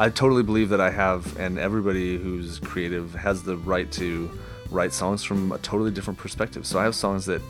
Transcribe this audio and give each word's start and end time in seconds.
I 0.00 0.10
totally 0.10 0.44
believe 0.44 0.68
that 0.68 0.80
I 0.80 0.90
have, 0.90 1.36
and 1.38 1.58
everybody 1.58 2.16
who's 2.18 2.60
creative 2.60 3.14
has 3.14 3.42
the 3.42 3.56
right 3.56 3.90
to 3.92 4.30
write 4.70 4.92
songs 4.92 5.24
from 5.24 5.50
a 5.50 5.58
totally 5.58 5.90
different 5.90 6.20
perspective. 6.20 6.66
So 6.66 6.78
I 6.78 6.84
have 6.84 6.94
songs 6.94 7.26
that 7.26 7.42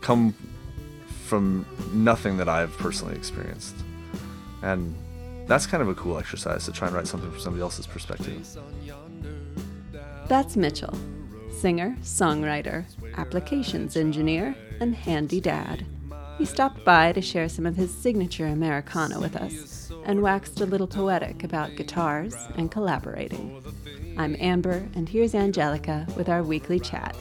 come 0.00 0.34
from 1.26 1.66
nothing 1.92 2.38
that 2.38 2.48
I've 2.48 2.72
personally 2.78 3.14
experienced. 3.16 3.74
And 4.62 4.94
that's 5.46 5.66
kind 5.66 5.82
of 5.82 5.90
a 5.90 5.94
cool 5.94 6.18
exercise 6.18 6.64
to 6.64 6.72
try 6.72 6.88
and 6.88 6.96
write 6.96 7.06
something 7.06 7.30
from 7.30 7.40
somebody 7.40 7.60
else's 7.60 7.86
perspective. 7.86 8.46
That's 10.26 10.56
Mitchell, 10.56 10.94
singer, 11.52 11.96
songwriter, 12.02 12.86
applications 13.18 13.96
engineer, 13.96 14.54
and 14.80 14.94
handy 14.94 15.40
dad. 15.40 15.84
He 16.38 16.46
stopped 16.46 16.82
by 16.82 17.12
to 17.12 17.20
share 17.20 17.50
some 17.50 17.66
of 17.66 17.76
his 17.76 17.92
signature 17.92 18.46
Americana 18.46 19.20
with 19.20 19.36
us 19.36 19.79
and 20.10 20.22
waxed 20.22 20.60
a 20.60 20.66
little 20.66 20.88
poetic 20.88 21.44
about 21.44 21.76
guitars 21.76 22.34
and 22.56 22.68
collaborating. 22.68 23.62
I'm 24.18 24.34
Amber, 24.40 24.88
and 24.96 25.08
here's 25.08 25.36
Angelica 25.36 26.04
with 26.16 26.28
our 26.28 26.42
weekly 26.42 26.80
chat. 26.80 27.14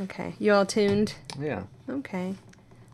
Okay, 0.00 0.34
you 0.40 0.52
all 0.52 0.66
tuned? 0.66 1.14
Yeah. 1.38 1.62
Okay. 1.88 2.34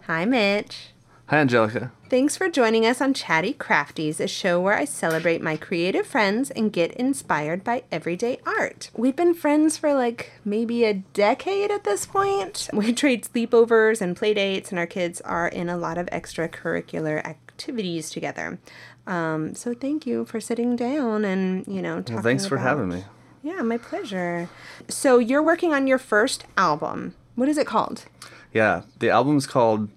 Hi, 0.02 0.26
Mitch. 0.26 0.90
Hi, 1.28 1.38
Angelica. 1.38 1.90
Thanks 2.10 2.36
for 2.36 2.50
joining 2.50 2.84
us 2.84 3.00
on 3.00 3.14
Chatty 3.14 3.54
Crafties, 3.54 4.20
a 4.20 4.28
show 4.28 4.60
where 4.60 4.74
I 4.76 4.84
celebrate 4.84 5.40
my 5.40 5.56
creative 5.56 6.06
friends 6.06 6.50
and 6.50 6.70
get 6.72 6.92
inspired 6.92 7.64
by 7.64 7.84
everyday 7.90 8.38
art. 8.46 8.90
We've 8.94 9.16
been 9.16 9.32
friends 9.32 9.78
for 9.78 9.94
like 9.94 10.32
maybe 10.44 10.84
a 10.84 10.92
decade 10.94 11.70
at 11.70 11.84
this 11.84 12.04
point. 12.04 12.68
We 12.74 12.92
trade 12.92 13.24
sleepovers 13.24 14.02
and 14.02 14.14
play 14.16 14.34
dates, 14.34 14.70
and 14.70 14.78
our 14.78 14.86
kids 14.86 15.22
are 15.22 15.48
in 15.48 15.70
a 15.70 15.78
lot 15.78 15.96
of 15.96 16.06
extracurricular 16.08 17.24
activities 17.24 18.10
together. 18.10 18.58
Um, 19.06 19.54
so 19.54 19.72
thank 19.74 20.06
you 20.06 20.26
for 20.26 20.40
sitting 20.40 20.76
down 20.76 21.24
and 21.24 21.66
you 21.66 21.80
know 21.80 22.00
talking. 22.00 22.16
Well, 22.16 22.22
thanks 22.22 22.44
for 22.46 22.56
about- 22.56 22.68
having 22.68 22.88
me. 22.90 23.04
Yeah, 23.42 23.62
my 23.62 23.78
pleasure. 23.78 24.48
So 24.88 25.18
you're 25.18 25.42
working 25.42 25.72
on 25.72 25.86
your 25.86 25.98
first 25.98 26.44
album. 26.56 27.14
What 27.34 27.48
is 27.48 27.58
it 27.58 27.66
called? 27.66 28.04
Yeah, 28.52 28.82
the 29.00 29.10
album's 29.10 29.46
called 29.46 29.88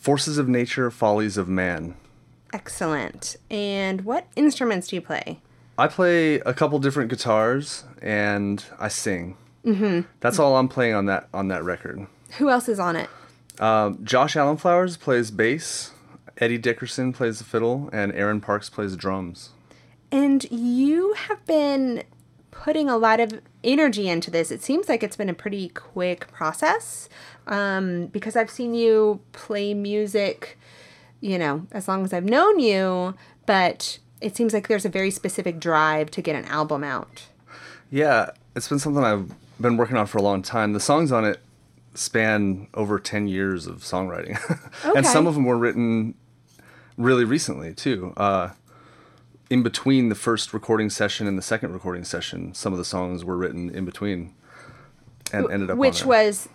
Forces 0.00 0.38
of 0.38 0.48
Nature, 0.48 0.90
Follies 0.90 1.36
of 1.36 1.46
Man. 1.46 1.94
Excellent. 2.54 3.36
And 3.50 4.00
what 4.00 4.26
instruments 4.34 4.88
do 4.88 4.96
you 4.96 5.02
play? 5.02 5.40
I 5.76 5.88
play 5.88 6.36
a 6.36 6.54
couple 6.54 6.78
different 6.78 7.10
guitars 7.10 7.84
and 8.00 8.64
I 8.78 8.88
sing. 8.88 9.36
Mm-hmm. 9.62 10.08
That's 10.20 10.38
all 10.38 10.56
I'm 10.56 10.68
playing 10.68 10.94
on 10.94 11.04
that 11.06 11.28
on 11.34 11.48
that 11.48 11.64
record. 11.64 12.06
Who 12.38 12.48
else 12.48 12.66
is 12.66 12.80
on 12.80 12.96
it? 12.96 13.10
Um, 13.58 14.02
Josh 14.02 14.36
Allen 14.36 14.56
Flowers 14.56 14.96
plays 14.96 15.30
bass, 15.30 15.90
Eddie 16.38 16.56
Dickerson 16.56 17.12
plays 17.12 17.38
the 17.38 17.44
fiddle, 17.44 17.90
and 17.92 18.10
Aaron 18.12 18.40
Parks 18.40 18.70
plays 18.70 18.96
drums. 18.96 19.50
And 20.10 20.50
you 20.50 21.12
have 21.12 21.44
been 21.44 22.04
putting 22.60 22.90
a 22.90 22.96
lot 22.98 23.20
of 23.20 23.40
energy 23.64 24.06
into 24.06 24.30
this. 24.30 24.50
It 24.50 24.62
seems 24.62 24.86
like 24.86 25.02
it's 25.02 25.16
been 25.16 25.30
a 25.30 25.34
pretty 25.34 25.70
quick 25.70 26.30
process 26.30 27.08
um, 27.46 28.08
because 28.08 28.36
I've 28.36 28.50
seen 28.50 28.74
you 28.74 29.20
play 29.32 29.72
music, 29.72 30.58
you 31.22 31.38
know, 31.38 31.66
as 31.72 31.88
long 31.88 32.04
as 32.04 32.12
I've 32.12 32.26
known 32.26 32.60
you, 32.60 33.14
but 33.46 33.98
it 34.20 34.36
seems 34.36 34.52
like 34.52 34.68
there's 34.68 34.84
a 34.84 34.90
very 34.90 35.10
specific 35.10 35.58
drive 35.58 36.10
to 36.10 36.20
get 36.20 36.36
an 36.36 36.44
album 36.44 36.84
out. 36.84 37.28
Yeah, 37.90 38.28
it's 38.54 38.68
been 38.68 38.78
something 38.78 39.02
I've 39.02 39.32
been 39.58 39.78
working 39.78 39.96
on 39.96 40.06
for 40.06 40.18
a 40.18 40.22
long 40.22 40.42
time. 40.42 40.74
The 40.74 40.80
songs 40.80 41.10
on 41.10 41.24
it 41.24 41.40
span 41.94 42.68
over 42.74 42.98
10 42.98 43.26
years 43.26 43.66
of 43.66 43.78
songwriting. 43.78 44.38
and 44.94 45.06
some 45.06 45.26
of 45.26 45.34
them 45.34 45.46
were 45.46 45.56
written 45.56 46.14
really 46.98 47.24
recently, 47.24 47.72
too. 47.72 48.12
Uh, 48.18 48.50
in 49.50 49.62
between 49.62 50.08
the 50.08 50.14
first 50.14 50.54
recording 50.54 50.88
session 50.88 51.26
and 51.26 51.36
the 51.36 51.42
second 51.42 51.72
recording 51.72 52.04
session, 52.04 52.54
some 52.54 52.72
of 52.72 52.78
the 52.78 52.84
songs 52.84 53.24
were 53.24 53.36
written 53.36 53.68
in 53.74 53.84
between 53.84 54.32
and 55.32 55.50
ended 55.50 55.70
up 55.70 55.76
Which 55.76 56.04
was 56.04 56.48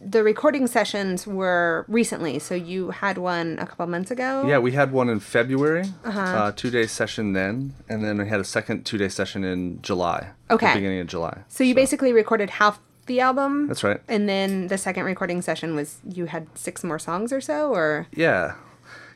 the 0.00 0.24
recording 0.24 0.66
sessions 0.66 1.26
were 1.26 1.84
recently. 1.88 2.38
So 2.40 2.54
you 2.54 2.90
had 2.90 3.16
one 3.18 3.58
a 3.60 3.66
couple 3.66 3.86
months 3.86 4.10
ago. 4.10 4.44
Yeah, 4.46 4.58
we 4.58 4.72
had 4.72 4.90
one 4.92 5.08
in 5.08 5.20
February, 5.20 5.84
Uh-huh. 6.04 6.20
uh 6.20 6.52
two 6.52 6.70
day 6.70 6.86
session 6.86 7.32
then, 7.32 7.74
and 7.88 8.02
then 8.02 8.18
we 8.18 8.28
had 8.28 8.40
a 8.40 8.44
second 8.44 8.84
two 8.84 8.98
day 8.98 9.08
session 9.08 9.44
in 9.44 9.80
July. 9.82 10.30
Okay. 10.50 10.74
Beginning 10.74 11.00
of 11.00 11.06
July. 11.06 11.42
So 11.48 11.62
you 11.64 11.74
basically 11.74 12.12
recorded 12.12 12.50
half 12.50 12.80
the 13.06 13.20
album. 13.20 13.68
That's 13.68 13.84
right. 13.84 14.00
And 14.08 14.28
then 14.28 14.66
the 14.68 14.78
second 14.78 15.04
recording 15.04 15.42
session 15.42 15.74
was 15.76 15.98
you 16.08 16.26
had 16.26 16.46
six 16.58 16.82
more 16.82 16.98
songs 16.98 17.32
or 17.32 17.40
so, 17.40 17.72
or 17.72 18.06
Yeah, 18.12 18.54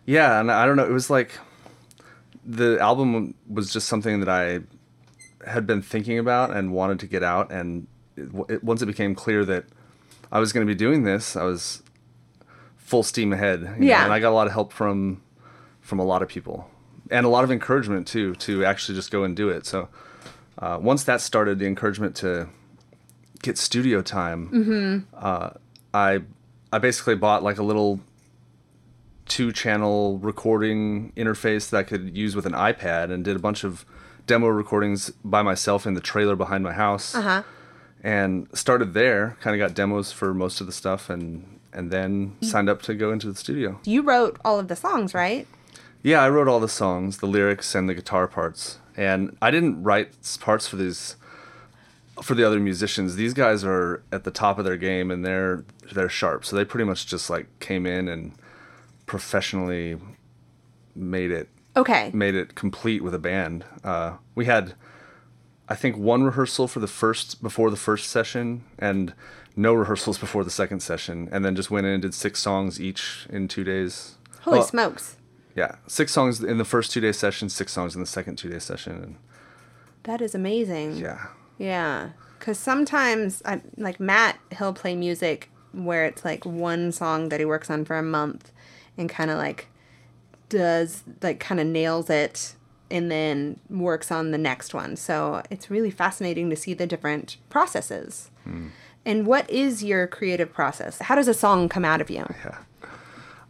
yeah, 0.06 0.38
and 0.40 0.50
I 0.50 0.64
don't 0.66 0.76
know. 0.76 0.86
It 0.86 0.92
was 0.92 1.10
like 1.10 1.32
the 2.44 2.78
album 2.80 3.34
was 3.48 3.72
just 3.72 3.88
something 3.88 4.20
that 4.20 4.28
I 4.28 4.60
had 5.48 5.66
been 5.66 5.82
thinking 5.82 6.18
about 6.18 6.50
and 6.50 6.72
wanted 6.72 7.00
to 7.00 7.06
get 7.06 7.22
out, 7.22 7.50
and 7.52 7.86
it, 8.16 8.28
it, 8.48 8.64
once 8.64 8.82
it 8.82 8.86
became 8.86 9.14
clear 9.14 9.44
that 9.44 9.64
I 10.30 10.38
was 10.40 10.52
going 10.52 10.66
to 10.66 10.70
be 10.70 10.76
doing 10.76 11.04
this, 11.04 11.36
I 11.36 11.44
was 11.44 11.82
full 12.76 13.02
steam 13.02 13.32
ahead. 13.32 13.60
you 13.60 13.66
know, 13.66 13.74
Yeah. 13.80 14.04
and 14.04 14.12
I 14.12 14.18
got 14.20 14.30
a 14.30 14.34
lot 14.34 14.46
of 14.46 14.52
help 14.52 14.72
from 14.72 15.20
from 15.80 15.98
a 15.98 16.04
lot 16.04 16.22
of 16.22 16.28
people, 16.28 16.68
and 17.10 17.26
a 17.26 17.28
lot 17.28 17.42
of 17.44 17.50
encouragement 17.50 18.06
too 18.06 18.34
to 18.36 18.64
actually 18.64 18.94
just 18.94 19.10
go 19.10 19.24
and 19.24 19.34
do 19.36 19.48
it. 19.48 19.66
So 19.66 19.88
uh, 20.58 20.78
once 20.80 21.02
that 21.04 21.20
started, 21.20 21.58
the 21.58 21.66
encouragement 21.66 22.14
to 22.16 22.48
get 23.42 23.58
studio 23.58 24.00
time, 24.02 25.06
uh, 25.14 25.50
I 25.92 26.20
I 26.72 26.78
basically 26.78 27.16
bought 27.16 27.42
like 27.42 27.58
a 27.58 27.62
little 27.64 28.00
two 29.26 29.52
channel 29.52 30.18
recording 30.18 31.12
interface 31.16 31.70
that 31.70 31.78
I 31.78 31.82
could 31.82 32.16
use 32.16 32.34
with 32.36 32.46
an 32.46 32.52
iPad 32.52 33.10
and 33.10 33.24
did 33.24 33.36
a 33.36 33.38
bunch 33.38 33.64
of 33.64 33.84
demo 34.26 34.48
recordings 34.48 35.10
by 35.24 35.42
myself 35.42 35.86
in 35.86 35.94
the 35.94 36.00
trailer 36.00 36.36
behind 36.36 36.64
my 36.64 36.72
house. 36.72 37.14
uh-huh. 37.14 37.42
And 38.04 38.48
started 38.52 38.94
there, 38.94 39.36
kind 39.40 39.54
of 39.54 39.64
got 39.64 39.76
demos 39.76 40.10
for 40.10 40.34
most 40.34 40.60
of 40.60 40.66
the 40.66 40.72
stuff 40.72 41.08
and 41.08 41.60
and 41.72 41.90
then 41.90 42.36
signed 42.42 42.68
up 42.68 42.82
to 42.82 42.94
go 42.94 43.12
into 43.12 43.30
the 43.30 43.38
studio. 43.38 43.80
You 43.84 44.02
wrote 44.02 44.38
all 44.44 44.58
of 44.58 44.68
the 44.68 44.76
songs, 44.76 45.14
right? 45.14 45.46
Yeah, 46.02 46.20
I 46.20 46.28
wrote 46.28 46.48
all 46.48 46.60
the 46.60 46.68
songs, 46.68 47.18
the 47.18 47.26
lyrics 47.26 47.74
and 47.74 47.88
the 47.88 47.94
guitar 47.94 48.26
parts. 48.26 48.78
And 48.96 49.36
I 49.40 49.50
didn't 49.50 49.82
write 49.82 50.10
parts 50.40 50.66
for 50.66 50.76
these 50.76 51.16
for 52.22 52.34
the 52.34 52.46
other 52.46 52.60
musicians. 52.60 53.14
These 53.16 53.32
guys 53.34 53.64
are 53.64 54.02
at 54.12 54.24
the 54.24 54.30
top 54.30 54.58
of 54.58 54.64
their 54.64 54.76
game 54.76 55.10
and 55.10 55.24
they're 55.24 55.64
they're 55.92 56.08
sharp. 56.08 56.44
So 56.44 56.56
they 56.56 56.64
pretty 56.64 56.84
much 56.84 57.06
just 57.06 57.30
like 57.30 57.46
came 57.60 57.86
in 57.86 58.08
and 58.08 58.32
professionally 59.16 59.98
made 60.94 61.30
it 61.30 61.48
Okay. 61.76 62.10
made 62.14 62.34
it 62.34 62.54
complete 62.54 63.02
with 63.04 63.14
a 63.14 63.18
band. 63.18 63.64
Uh, 63.84 64.16
we 64.34 64.44
had, 64.46 64.72
I 65.68 65.74
think, 65.74 65.96
one 65.98 66.22
rehearsal 66.22 66.66
for 66.66 66.80
the 66.80 66.86
first 66.86 67.42
before 67.42 67.68
the 67.70 67.76
first 67.88 68.08
session, 68.10 68.64
and 68.78 69.12
no 69.54 69.72
rehearsals 69.74 70.16
before 70.18 70.44
the 70.44 70.50
second 70.50 70.80
session, 70.80 71.28
and 71.32 71.44
then 71.44 71.54
just 71.54 71.70
went 71.70 71.86
in 71.86 71.92
and 71.92 72.02
did 72.02 72.14
six 72.14 72.40
songs 72.40 72.80
each 72.80 73.26
in 73.30 73.48
two 73.48 73.64
days. 73.64 74.16
Holy 74.42 74.58
Well, 74.60 74.66
smokes. 74.66 75.16
Yeah, 75.54 75.72
six 75.86 76.12
songs 76.12 76.42
in 76.42 76.56
the 76.56 76.64
first 76.64 76.90
two 76.92 77.00
day 77.02 77.12
session, 77.12 77.48
six 77.50 77.72
songs 77.72 77.94
in 77.94 78.00
the 78.00 78.06
second 78.18 78.36
two 78.36 78.48
day 78.48 78.58
session, 78.58 78.94
and 79.04 79.16
That 80.04 80.20
is 80.22 80.34
amazing. 80.34 80.96
yeah, 80.96 81.26
Yeah. 81.58 82.10
Because 82.38 82.58
sometimes, 82.58 83.40
I, 83.44 83.60
like 83.76 84.00
Matt, 84.00 84.36
he'll 84.58 84.72
play 84.72 84.96
music 84.96 85.48
where 85.72 86.04
it's 86.06 86.24
like 86.24 86.44
one 86.44 86.92
song 86.92 87.28
that 87.30 87.38
he 87.40 87.46
works 87.46 87.70
on 87.70 87.84
for 87.84 87.96
a 87.96 88.02
month 88.02 88.50
and 88.96 89.08
kind 89.08 89.30
of 89.30 89.38
like 89.38 89.68
does, 90.48 91.02
like, 91.22 91.40
kind 91.40 91.60
of 91.60 91.66
nails 91.66 92.10
it 92.10 92.54
and 92.90 93.10
then 93.10 93.58
works 93.70 94.12
on 94.12 94.32
the 94.32 94.38
next 94.38 94.74
one. 94.74 94.96
So 94.96 95.42
it's 95.50 95.70
really 95.70 95.90
fascinating 95.90 96.50
to 96.50 96.56
see 96.56 96.74
the 96.74 96.86
different 96.86 97.38
processes. 97.48 98.30
Hmm. 98.44 98.68
And 99.04 99.26
what 99.26 99.48
is 99.50 99.82
your 99.82 100.06
creative 100.06 100.52
process? 100.52 100.98
How 100.98 101.14
does 101.14 101.26
a 101.26 101.34
song 101.34 101.68
come 101.68 101.84
out 101.84 102.00
of 102.00 102.10
you? 102.10 102.26
Yeah. 102.44 102.58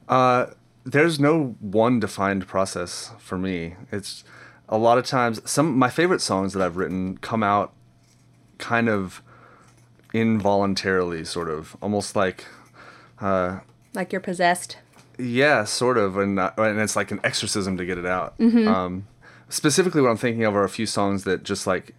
Uh, 0.09 0.47
there's 0.85 1.19
no 1.21 1.57
one 1.61 2.01
defined 2.01 2.47
process 2.47 3.13
for 3.19 3.37
me. 3.37 3.75
It's 3.91 4.25
a 4.69 4.79
lot 4.79 4.97
of 4.97 5.05
times 5.05 5.41
some 5.45 5.77
my 5.77 5.91
favorite 5.91 6.21
songs 6.21 6.53
that 6.55 6.63
I've 6.63 6.77
written 6.77 7.19
come 7.19 7.43
out 7.43 7.73
kind 8.59 8.89
of 8.89 9.23
involuntarily, 10.15 11.25
sort 11.25 11.51
of 11.51 11.77
almost 11.83 12.17
like 12.17 12.45
uh, 13.21 13.61
Like 13.95 14.13
you're 14.13 14.21
possessed? 14.21 14.79
Yeah, 15.23 15.65
sort 15.65 15.99
of, 15.99 16.17
and 16.17 16.39
uh, 16.39 16.51
and 16.59 16.81
it's 16.81 16.97
like 16.97 17.11
an 17.11 17.21
exorcism 17.23 17.77
to 17.77 17.87
get 17.87 17.99
it 17.99 18.07
out. 18.07 18.35
Um, 18.41 19.07
specifically, 19.49 20.03
what 20.03 20.11
I'm 20.11 20.17
thinking 20.17 20.45
of 20.45 20.57
are 20.57 20.65
a 20.65 20.69
few 20.69 20.87
songs 20.87 21.25
that 21.25 21.45
just 21.45 21.67
like 21.67 21.95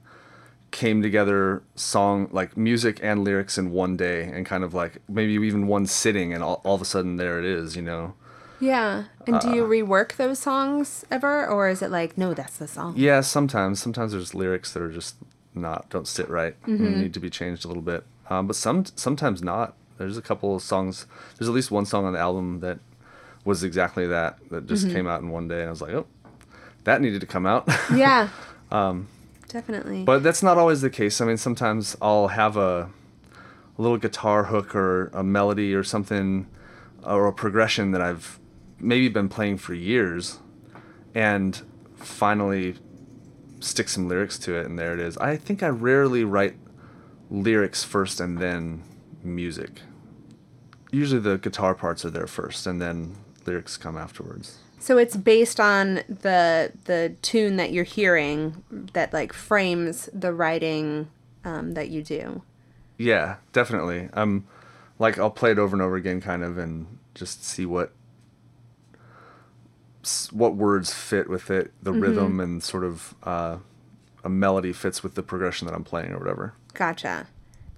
came 0.72 1.02
together, 1.02 1.64
song 1.76 2.28
like 2.32 2.58
music 2.58 3.00
and 3.02 3.24
lyrics 3.24 3.58
in 3.58 3.72
one 3.72 3.96
day, 3.96 4.24
and 4.24 4.46
kind 4.46 4.64
of 4.64 4.74
like 4.74 4.98
maybe 5.08 5.34
even 5.34 5.68
one 5.68 5.86
sitting, 5.86 6.34
and 6.34 6.44
all, 6.44 6.62
all 6.66 6.76
of 6.76 6.82
a 6.82 6.86
sudden 6.86 7.16
there 7.16 7.40
it 7.40 7.46
is, 7.46 7.76
you 7.76 7.82
know. 7.82 8.14
Yeah. 8.60 9.06
And 9.28 9.40
do 9.40 9.54
you 9.54 9.64
rework 9.64 10.16
those 10.16 10.40
songs 10.40 11.06
ever? 11.12 11.46
Or 11.46 11.68
is 11.68 11.82
it 11.82 11.92
like, 11.92 12.18
no, 12.18 12.34
that's 12.34 12.58
the 12.58 12.68
song? 12.68 12.94
Yeah, 12.96 13.22
sometimes 13.22 13.82
sometimes 13.82 14.14
there's 14.14 14.34
lyrics 14.34 14.74
that 14.74 14.82
are 14.82 14.92
just 14.92 15.16
not 15.54 15.90
don't 15.90 16.08
sit 16.08 16.30
right 16.30 16.56
and 16.66 17.02
need 17.02 17.14
to 17.14 17.20
be 17.20 17.30
changed 17.30 17.66
a 17.66 17.68
little 17.68 17.84
bit. 17.84 18.06
Um, 18.30 18.48
but 18.48 18.56
some 18.56 18.86
sometimes 18.96 19.42
not. 19.44 19.76
There's 19.98 20.18
a 20.18 20.22
couple 20.22 20.56
of 20.56 20.62
songs. 20.62 21.06
There's 21.38 21.48
at 21.48 21.54
least 21.54 21.72
one 21.72 21.86
song 21.86 22.06
on 22.06 22.14
the 22.14 22.20
album 22.20 22.62
that 22.62 22.80
was 23.46 23.64
exactly 23.64 24.08
that. 24.08 24.38
That 24.50 24.68
just 24.68 24.90
came 24.90 25.08
out 25.08 25.22
in 25.22 25.30
one 25.30 25.48
day, 25.48 25.60
and 25.60 25.68
I 25.68 25.70
was 25.70 25.82
like, 25.82 25.94
oh, 25.94 26.06
that 26.84 27.02
needed 27.02 27.22
to 27.22 27.28
come 27.28 27.46
out. 27.46 27.68
Yeah. 27.94 28.30
um, 28.72 29.08
Definitely. 29.48 30.04
But 30.04 30.24
that's 30.24 30.42
not 30.42 30.58
always 30.58 30.82
the 30.82 30.90
case. 30.90 31.22
I 31.22 31.26
mean, 31.26 31.38
sometimes 31.38 31.96
I'll 32.02 32.30
have 32.30 32.58
a, 32.58 32.90
a 33.78 33.82
little 33.82 33.98
guitar 33.98 34.46
hook 34.46 34.76
or 34.76 35.08
a 35.14 35.24
melody 35.24 35.76
or 35.76 35.84
something, 35.84 36.48
or 37.04 37.28
a 37.28 37.34
progression 37.34 37.92
that 37.92 38.02
I've 38.02 38.40
maybe 38.80 39.10
been 39.10 39.30
playing 39.30 39.58
for 39.58 39.74
years, 39.76 40.40
and 41.14 41.62
finally 41.96 42.76
stick 43.60 43.90
some 43.90 44.08
lyrics 44.08 44.38
to 44.40 44.56
it, 44.56 44.66
and 44.66 44.78
there 44.78 44.94
it 44.94 45.00
is. 45.00 45.18
I 45.18 45.38
think 45.38 45.62
I 45.62 45.68
rarely 45.68 46.24
write 46.24 46.56
lyrics 47.30 47.84
first 47.84 48.20
and 48.20 48.40
then 48.40 48.84
music. 49.24 49.82
Usually 50.92 51.22
the 51.22 51.38
guitar 51.38 51.74
parts 51.74 52.04
are 52.06 52.10
there 52.10 52.28
first, 52.28 52.68
and 52.68 52.82
then 52.82 53.16
lyrics 53.46 53.78
come 53.78 53.98
afterwards. 53.98 54.60
So 54.80 54.98
it's 54.98 55.16
based 55.16 55.60
on 55.60 56.02
the 56.10 56.74
the 56.86 57.16
tune 57.22 57.56
that 57.56 57.72
you're 57.72 57.86
hearing 57.86 58.64
that 58.94 59.14
like 59.14 59.32
frames 59.32 60.10
the 60.14 60.34
writing 60.34 61.10
um, 61.46 61.74
that 61.74 61.90
you 61.90 62.04
do. 62.04 62.42
Yeah, 62.98 63.38
definitely. 63.54 64.10
Um, 64.14 64.46
like 65.00 65.18
I'll 65.18 65.32
play 65.32 65.52
it 65.52 65.60
over 65.60 65.76
and 65.76 65.82
over 65.82 65.96
again, 65.96 66.22
kind 66.22 66.44
of, 66.44 66.58
and 66.58 67.00
just 67.16 67.44
see 67.46 67.66
what 67.66 67.94
what 70.32 70.56
words 70.56 70.94
fit 70.94 71.30
with 71.30 71.50
it, 71.50 71.72
the 71.82 71.94
rhythm, 71.94 72.42
and 72.42 72.62
sort 72.62 72.84
of 72.84 73.16
uh, 73.24 73.58
a 74.24 74.30
melody 74.30 74.74
fits 74.74 75.02
with 75.02 75.16
the 75.16 75.24
progression 75.24 75.66
that 75.66 75.74
I'm 75.74 75.84
playing 75.86 76.12
or 76.12 76.20
whatever. 76.20 76.56
Gotcha. 76.74 77.28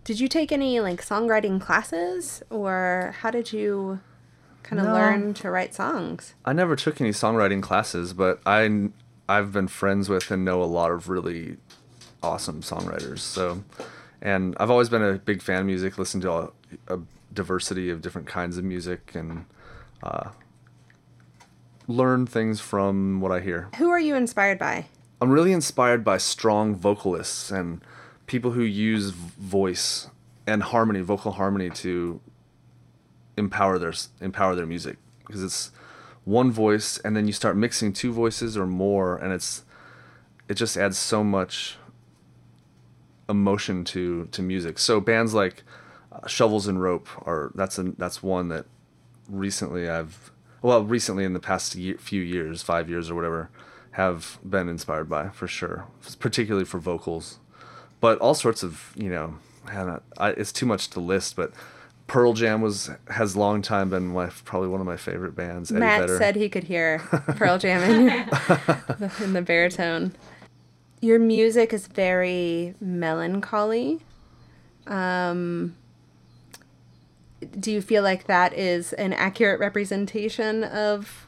Did 0.03 0.19
you 0.19 0.27
take 0.27 0.51
any 0.51 0.79
like 0.79 1.05
songwriting 1.05 1.61
classes, 1.61 2.41
or 2.49 3.13
how 3.19 3.31
did 3.31 3.53
you 3.53 3.99
kind 4.65 4.79
of 4.79 4.87
No. 4.87 4.93
learn 4.93 5.33
to 5.35 5.49
write 5.51 5.73
songs? 5.75 6.33
I 6.43 6.51
never 6.53 6.75
took 6.75 6.99
any 6.99 7.11
songwriting 7.11 7.61
classes, 7.61 8.13
but 8.13 8.41
I 8.45 8.89
I've 9.29 9.51
been 9.53 9.67
friends 9.67 10.09
with 10.09 10.29
and 10.31 10.43
know 10.43 10.61
a 10.61 10.65
lot 10.65 10.91
of 10.91 11.07
really 11.09 11.57
awesome 12.21 12.61
songwriters. 12.61 13.19
So, 13.19 13.63
and 14.21 14.55
I've 14.59 14.69
always 14.71 14.89
been 14.89 15.01
a 15.03 15.13
big 15.13 15.41
fan 15.41 15.61
of 15.61 15.65
music. 15.65 15.97
Listen 15.97 16.21
to 16.21 16.31
a, 16.31 16.49
a 16.87 16.99
diversity 17.33 17.89
of 17.89 18.01
different 18.01 18.27
kinds 18.27 18.57
of 18.57 18.63
music 18.63 19.13
and 19.15 19.45
uh, 20.03 20.29
learn 21.87 22.25
things 22.25 22.59
from 22.59 23.21
what 23.21 23.31
I 23.31 23.39
hear. 23.39 23.69
Who 23.77 23.89
are 23.89 23.99
you 23.99 24.15
inspired 24.15 24.59
by? 24.59 24.85
I'm 25.21 25.29
really 25.29 25.53
inspired 25.53 26.03
by 26.03 26.17
strong 26.17 26.75
vocalists 26.75 27.51
and 27.51 27.81
people 28.27 28.51
who 28.51 28.63
use 28.63 29.11
voice 29.11 30.09
and 30.47 30.61
harmony, 30.63 31.01
vocal 31.01 31.33
harmony, 31.33 31.69
to 31.71 32.19
empower 33.37 33.77
their 33.77 33.93
empower 34.21 34.55
their 34.55 34.65
music 34.65 34.97
because 35.25 35.43
it's 35.43 35.71
one 36.23 36.51
voice 36.51 36.97
and 36.99 37.15
then 37.15 37.27
you 37.27 37.33
start 37.33 37.55
mixing 37.55 37.93
two 37.93 38.11
voices 38.11 38.57
or 38.57 38.65
more 38.65 39.15
and 39.17 39.31
it's 39.31 39.63
it 40.47 40.55
just 40.55 40.77
adds 40.77 40.97
so 40.97 41.23
much 41.23 41.77
emotion 43.29 43.83
to 43.83 44.25
to 44.31 44.41
music. 44.41 44.77
So 44.79 44.99
bands 44.99 45.33
like 45.33 45.63
uh, 46.11 46.27
Shovels 46.27 46.67
and 46.67 46.81
Rope 46.81 47.07
are 47.25 47.51
that's 47.55 47.77
a 47.77 47.83
that's 47.97 48.21
one 48.21 48.49
that 48.49 48.65
recently 49.29 49.89
I've 49.89 50.31
well 50.61 50.83
recently 50.83 51.23
in 51.23 51.33
the 51.33 51.39
past 51.39 51.75
year, 51.75 51.97
few 51.97 52.21
years, 52.21 52.61
five 52.61 52.89
years 52.89 53.09
or 53.09 53.15
whatever, 53.15 53.49
have 53.91 54.39
been 54.47 54.69
inspired 54.69 55.09
by 55.09 55.29
for 55.29 55.47
sure, 55.47 55.87
particularly 56.19 56.65
for 56.65 56.79
vocals, 56.79 57.39
but 57.99 58.19
all 58.19 58.35
sorts 58.35 58.63
of 58.63 58.93
you 58.95 59.09
know, 59.09 59.35
I, 60.17 60.29
it's 60.31 60.51
too 60.51 60.65
much 60.65 60.89
to 60.91 60.99
list, 60.99 61.35
but. 61.35 61.53
Pearl 62.07 62.33
Jam 62.33 62.61
was 62.61 62.91
has 63.09 63.35
long 63.35 63.61
time 63.61 63.89
been 63.89 64.13
my 64.13 64.43
probably 64.45 64.69
one 64.69 64.79
of 64.79 64.85
my 64.85 64.97
favorite 64.97 65.35
bands. 65.35 65.71
Eddie 65.71 65.79
Matt 65.79 66.01
Vedder. 66.01 66.17
said 66.17 66.35
he 66.35 66.49
could 66.49 66.65
hear 66.65 66.99
Pearl 67.35 67.57
Jam 67.57 67.81
in, 67.83 68.05
your, 68.05 69.11
in 69.23 69.33
the 69.33 69.41
baritone. 69.41 70.13
Your 71.01 71.19
music 71.19 71.73
is 71.73 71.87
very 71.87 72.75
melancholy. 72.79 74.01
Um, 74.87 75.75
do 77.59 77.71
you 77.71 77.81
feel 77.81 78.03
like 78.03 78.25
that 78.25 78.53
is 78.53 78.93
an 78.93 79.13
accurate 79.13 79.59
representation 79.59 80.63
of 80.63 81.24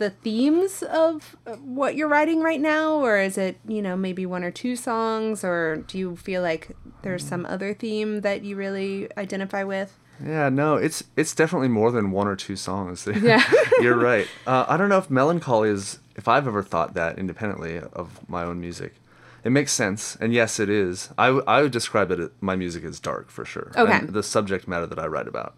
the 0.00 0.10
themes 0.10 0.82
of 0.82 1.36
what 1.62 1.94
you're 1.94 2.08
writing 2.08 2.40
right 2.40 2.60
now 2.60 2.94
or 2.94 3.18
is 3.18 3.38
it 3.38 3.58
you 3.68 3.80
know 3.80 3.96
maybe 3.96 4.26
one 4.26 4.42
or 4.42 4.50
two 4.50 4.74
songs 4.74 5.44
or 5.44 5.84
do 5.86 5.96
you 5.98 6.16
feel 6.16 6.42
like 6.42 6.70
there's 7.02 7.24
some 7.24 7.46
other 7.46 7.72
theme 7.74 8.22
that 8.22 8.42
you 8.42 8.56
really 8.56 9.08
identify 9.16 9.62
with 9.62 9.90
Yeah, 10.22 10.48
no, 10.50 10.76
it's 10.86 11.04
it's 11.16 11.34
definitely 11.34 11.68
more 11.68 11.90
than 11.92 12.10
one 12.10 12.28
or 12.28 12.36
two 12.36 12.56
songs. 12.56 13.06
Yeah. 13.22 13.42
You're 13.80 13.96
right. 14.12 14.28
Uh, 14.46 14.64
I 14.68 14.76
don't 14.76 14.90
know 14.90 14.98
if 14.98 15.08
melancholy 15.08 15.70
is 15.70 15.98
if 16.20 16.28
I've 16.28 16.46
ever 16.46 16.62
thought 16.62 16.92
that 16.94 17.18
independently 17.18 17.78
of 18.02 18.06
my 18.28 18.42
own 18.44 18.60
music. 18.60 18.92
It 19.42 19.52
makes 19.52 19.72
sense, 19.72 20.16
and 20.20 20.34
yes, 20.34 20.60
it 20.60 20.68
is. 20.68 21.08
I, 21.16 21.26
w- 21.32 21.44
I 21.46 21.62
would 21.62 21.72
describe 21.72 22.10
it 22.10 22.20
my 22.42 22.56
music 22.56 22.84
is 22.84 23.00
dark 23.00 23.30
for 23.30 23.46
sure. 23.46 23.72
Okay. 23.74 23.98
And 23.98 24.10
the 24.12 24.22
subject 24.22 24.68
matter 24.68 24.86
that 24.86 24.98
I 24.98 25.06
write 25.06 25.28
about, 25.28 25.54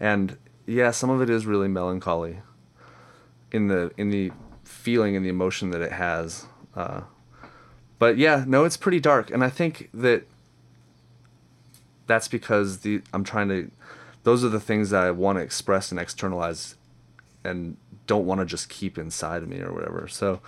and 0.00 0.38
yeah, 0.64 0.90
some 0.92 1.10
of 1.10 1.20
it 1.20 1.28
is 1.28 1.44
really 1.44 1.68
melancholy. 1.68 2.40
In 3.50 3.68
the 3.68 3.90
in 3.96 4.10
the 4.10 4.30
feeling 4.64 5.16
and 5.16 5.24
the 5.24 5.30
emotion 5.30 5.70
that 5.70 5.80
it 5.80 5.92
has, 5.92 6.46
uh, 6.76 7.02
but 7.98 8.18
yeah, 8.18 8.44
no, 8.46 8.64
it's 8.64 8.76
pretty 8.76 9.00
dark, 9.00 9.30
and 9.30 9.42
I 9.42 9.48
think 9.50 9.88
that 9.94 10.24
that's 12.06 12.28
because 12.28 12.78
the 12.78 13.02
I'm 13.12 13.24
trying 13.24 13.48
to 13.48 13.70
those 14.24 14.44
are 14.44 14.48
the 14.48 14.60
things 14.60 14.90
that 14.90 15.04
I 15.04 15.10
want 15.10 15.38
to 15.38 15.42
express 15.42 15.90
and 15.90 15.98
externalize 15.98 16.76
and 17.44 17.76
don't 18.06 18.26
want 18.26 18.40
to 18.40 18.44
just 18.44 18.68
keep 18.68 18.98
inside 18.98 19.42
of 19.42 19.48
me 19.48 19.60
or 19.60 19.72
whatever. 19.72 20.08
So 20.08 20.40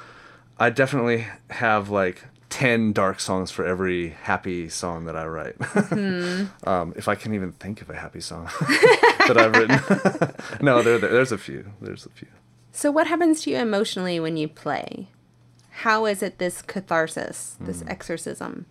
I 0.58 0.70
definitely 0.70 1.26
have 1.50 1.88
like 1.88 2.24
10 2.50 2.92
dark 2.92 3.20
songs 3.20 3.50
for 3.50 3.64
every 3.64 4.10
happy 4.10 4.68
song 4.68 5.04
that 5.04 5.16
I 5.16 5.26
write. 5.26 5.56
um, 6.66 6.92
if 6.96 7.08
I 7.08 7.14
can 7.14 7.32
even 7.32 7.52
think 7.52 7.80
of 7.80 7.88
a 7.88 7.96
happy 7.96 8.20
song 8.20 8.50
that 8.60 9.36
I've 9.36 9.56
written. 9.56 10.60
no, 10.60 10.82
there, 10.82 10.98
there, 10.98 11.12
there's 11.12 11.32
a 11.32 11.38
few. 11.38 11.72
There's 11.80 12.04
a 12.04 12.10
few. 12.10 12.28
So, 12.72 12.90
what 12.90 13.06
happens 13.06 13.42
to 13.42 13.50
you 13.50 13.56
emotionally 13.56 14.20
when 14.20 14.36
you 14.36 14.48
play? 14.48 15.08
How 15.70 16.06
is 16.06 16.22
it 16.22 16.38
this 16.38 16.62
catharsis, 16.62 17.56
this 17.60 17.82
hmm. 17.82 17.88
exorcism? 17.88 18.66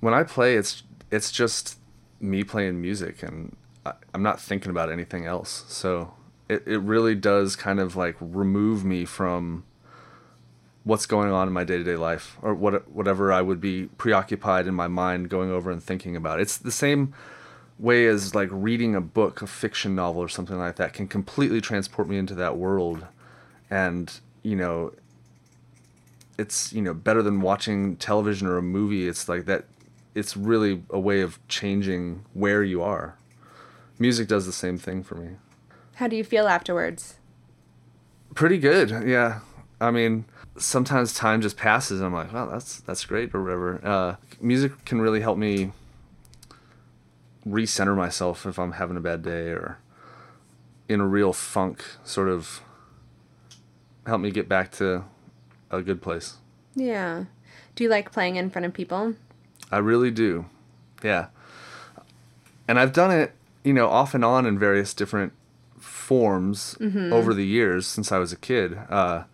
when 0.00 0.14
I 0.14 0.22
play, 0.24 0.56
it's 0.56 0.82
it's 1.10 1.30
just 1.30 1.78
me 2.20 2.42
playing 2.42 2.80
music, 2.80 3.22
and 3.22 3.56
I, 3.86 3.92
I'm 4.12 4.22
not 4.22 4.40
thinking 4.40 4.70
about 4.70 4.90
anything 4.90 5.26
else. 5.26 5.64
So 5.68 6.14
it 6.48 6.66
it 6.66 6.78
really 6.78 7.14
does 7.14 7.54
kind 7.54 7.78
of 7.78 7.96
like 7.96 8.16
remove 8.20 8.84
me 8.84 9.04
from 9.04 9.64
what's 10.82 11.04
going 11.04 11.30
on 11.30 11.46
in 11.46 11.52
my 11.52 11.64
day 11.64 11.76
to 11.76 11.84
day 11.84 11.96
life, 11.96 12.36
or 12.42 12.54
what 12.54 12.90
whatever 12.90 13.32
I 13.32 13.42
would 13.42 13.60
be 13.60 13.86
preoccupied 13.98 14.66
in 14.66 14.74
my 14.74 14.88
mind 14.88 15.28
going 15.28 15.50
over 15.50 15.70
and 15.70 15.82
thinking 15.82 16.16
about. 16.16 16.40
It's 16.40 16.56
the 16.56 16.72
same 16.72 17.14
way 17.80 18.06
as 18.06 18.34
like 18.34 18.48
reading 18.52 18.94
a 18.94 19.00
book, 19.00 19.42
a 19.42 19.46
fiction 19.46 19.94
novel, 19.94 20.22
or 20.22 20.28
something 20.28 20.58
like 20.58 20.76
that 20.76 20.92
can 20.92 21.08
completely 21.08 21.60
transport 21.60 22.08
me 22.08 22.18
into 22.18 22.34
that 22.34 22.56
world, 22.56 23.06
and 23.70 24.20
you 24.42 24.56
know 24.56 24.92
it's 26.38 26.72
you 26.72 26.82
know 26.82 26.94
better 26.94 27.22
than 27.22 27.40
watching 27.40 27.96
television 27.96 28.46
or 28.46 28.58
a 28.58 28.62
movie. 28.62 29.08
It's 29.08 29.28
like 29.28 29.46
that 29.46 29.64
it's 30.14 30.36
really 30.36 30.82
a 30.90 30.98
way 30.98 31.20
of 31.20 31.38
changing 31.48 32.24
where 32.34 32.62
you 32.62 32.82
are. 32.82 33.16
Music 33.98 34.28
does 34.28 34.46
the 34.46 34.52
same 34.52 34.78
thing 34.78 35.02
for 35.02 35.14
me. 35.14 35.36
How 35.96 36.08
do 36.08 36.16
you 36.16 36.24
feel 36.24 36.46
afterwards? 36.46 37.16
pretty 38.34 38.58
good 38.58 38.90
yeah. 39.08 39.40
I 39.80 39.90
mean 39.90 40.24
sometimes 40.56 41.14
time 41.14 41.40
just 41.40 41.56
passes 41.56 42.00
and 42.00 42.06
i'm 42.06 42.12
like 42.12 42.32
wow 42.34 42.44
that's 42.44 42.80
that's 42.80 43.04
great 43.04 43.34
or 43.34 43.42
whatever. 43.42 43.80
Uh, 43.84 44.16
music 44.40 44.84
can 44.84 45.00
really 45.00 45.20
help 45.20 45.38
me 45.38 45.72
recenter 47.46 47.96
myself 47.96 48.44
if 48.46 48.58
i'm 48.58 48.72
having 48.72 48.96
a 48.96 49.00
bad 49.00 49.22
day 49.22 49.48
or 49.48 49.78
in 50.88 51.00
a 51.00 51.06
real 51.06 51.32
funk 51.32 51.84
sort 52.04 52.28
of 52.28 52.60
help 54.06 54.20
me 54.20 54.30
get 54.30 54.48
back 54.48 54.70
to 54.72 55.04
a 55.70 55.80
good 55.82 56.02
place 56.02 56.36
Yeah. 56.74 57.24
Do 57.76 57.84
you 57.84 57.90
like 57.90 58.10
playing 58.12 58.36
in 58.36 58.50
front 58.50 58.66
of 58.66 58.72
people? 58.74 59.14
I 59.70 59.78
really 59.78 60.10
do. 60.10 60.46
Yeah. 61.02 61.26
And 62.68 62.78
I've 62.78 62.92
done 62.92 63.10
it, 63.10 63.32
you 63.64 63.72
know, 63.72 63.88
off 63.88 64.14
and 64.14 64.24
on 64.24 64.44
in 64.46 64.58
various 64.58 64.92
different 64.94 65.32
forms 65.78 66.76
over 66.80 67.32
the 67.34 67.46
years 67.46 67.86
since 67.86 68.10
I 68.12 68.18
was 68.18 68.32
a 68.32 68.36
kid. 68.36 68.76
Uh, 68.88 69.24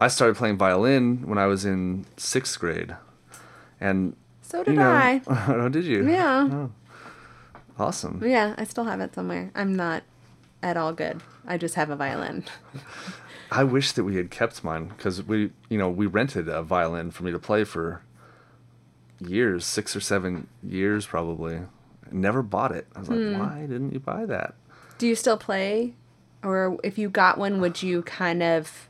I 0.00 0.08
started 0.08 0.36
playing 0.36 0.56
violin 0.58 1.26
when 1.28 1.38
I 1.38 1.46
was 1.46 1.64
in 1.64 2.06
sixth 2.16 2.58
grade. 2.58 2.96
And, 3.80 4.16
So 4.42 4.64
did 4.64 4.72
you 4.72 4.80
know, 4.80 4.90
I. 4.90 5.20
oh, 5.26 5.68
did 5.68 5.84
you? 5.84 6.08
Yeah. 6.08 6.48
Oh, 6.50 6.70
awesome. 7.80 8.22
Yeah, 8.24 8.54
I 8.58 8.64
still 8.64 8.84
have 8.84 9.00
it 9.00 9.14
somewhere. 9.14 9.50
I'm 9.54 9.74
not 9.74 10.02
at 10.62 10.76
all 10.76 10.92
good. 10.92 11.20
I 11.46 11.56
just 11.56 11.74
have 11.74 11.90
a 11.90 11.96
violin. 11.96 12.44
I 13.50 13.64
wish 13.64 13.92
that 13.92 14.04
we 14.04 14.16
had 14.16 14.30
kept 14.30 14.62
mine 14.62 14.88
because 14.88 15.22
we, 15.22 15.50
you 15.68 15.78
know, 15.78 15.88
we 15.88 16.06
rented 16.06 16.48
a 16.48 16.62
violin 16.62 17.10
for 17.10 17.24
me 17.24 17.32
to 17.32 17.38
play 17.38 17.64
for 17.64 18.02
years, 19.18 19.66
six 19.66 19.96
or 19.96 20.00
seven 20.00 20.46
years 20.62 21.06
probably, 21.06 21.60
never 22.12 22.42
bought 22.42 22.72
it. 22.72 22.86
I 22.94 23.00
was 23.00 23.08
like, 23.08 23.18
Hmm. 23.18 23.38
why 23.38 23.60
didn't 23.62 23.92
you 23.92 24.00
buy 24.00 24.24
that? 24.26 24.54
Do 24.98 25.06
you 25.06 25.14
still 25.16 25.36
play? 25.36 25.94
Or 26.42 26.78
if 26.84 26.96
you 26.98 27.08
got 27.10 27.38
one, 27.38 27.60
would 27.60 27.82
you 27.82 28.02
kind 28.02 28.42
of 28.42 28.88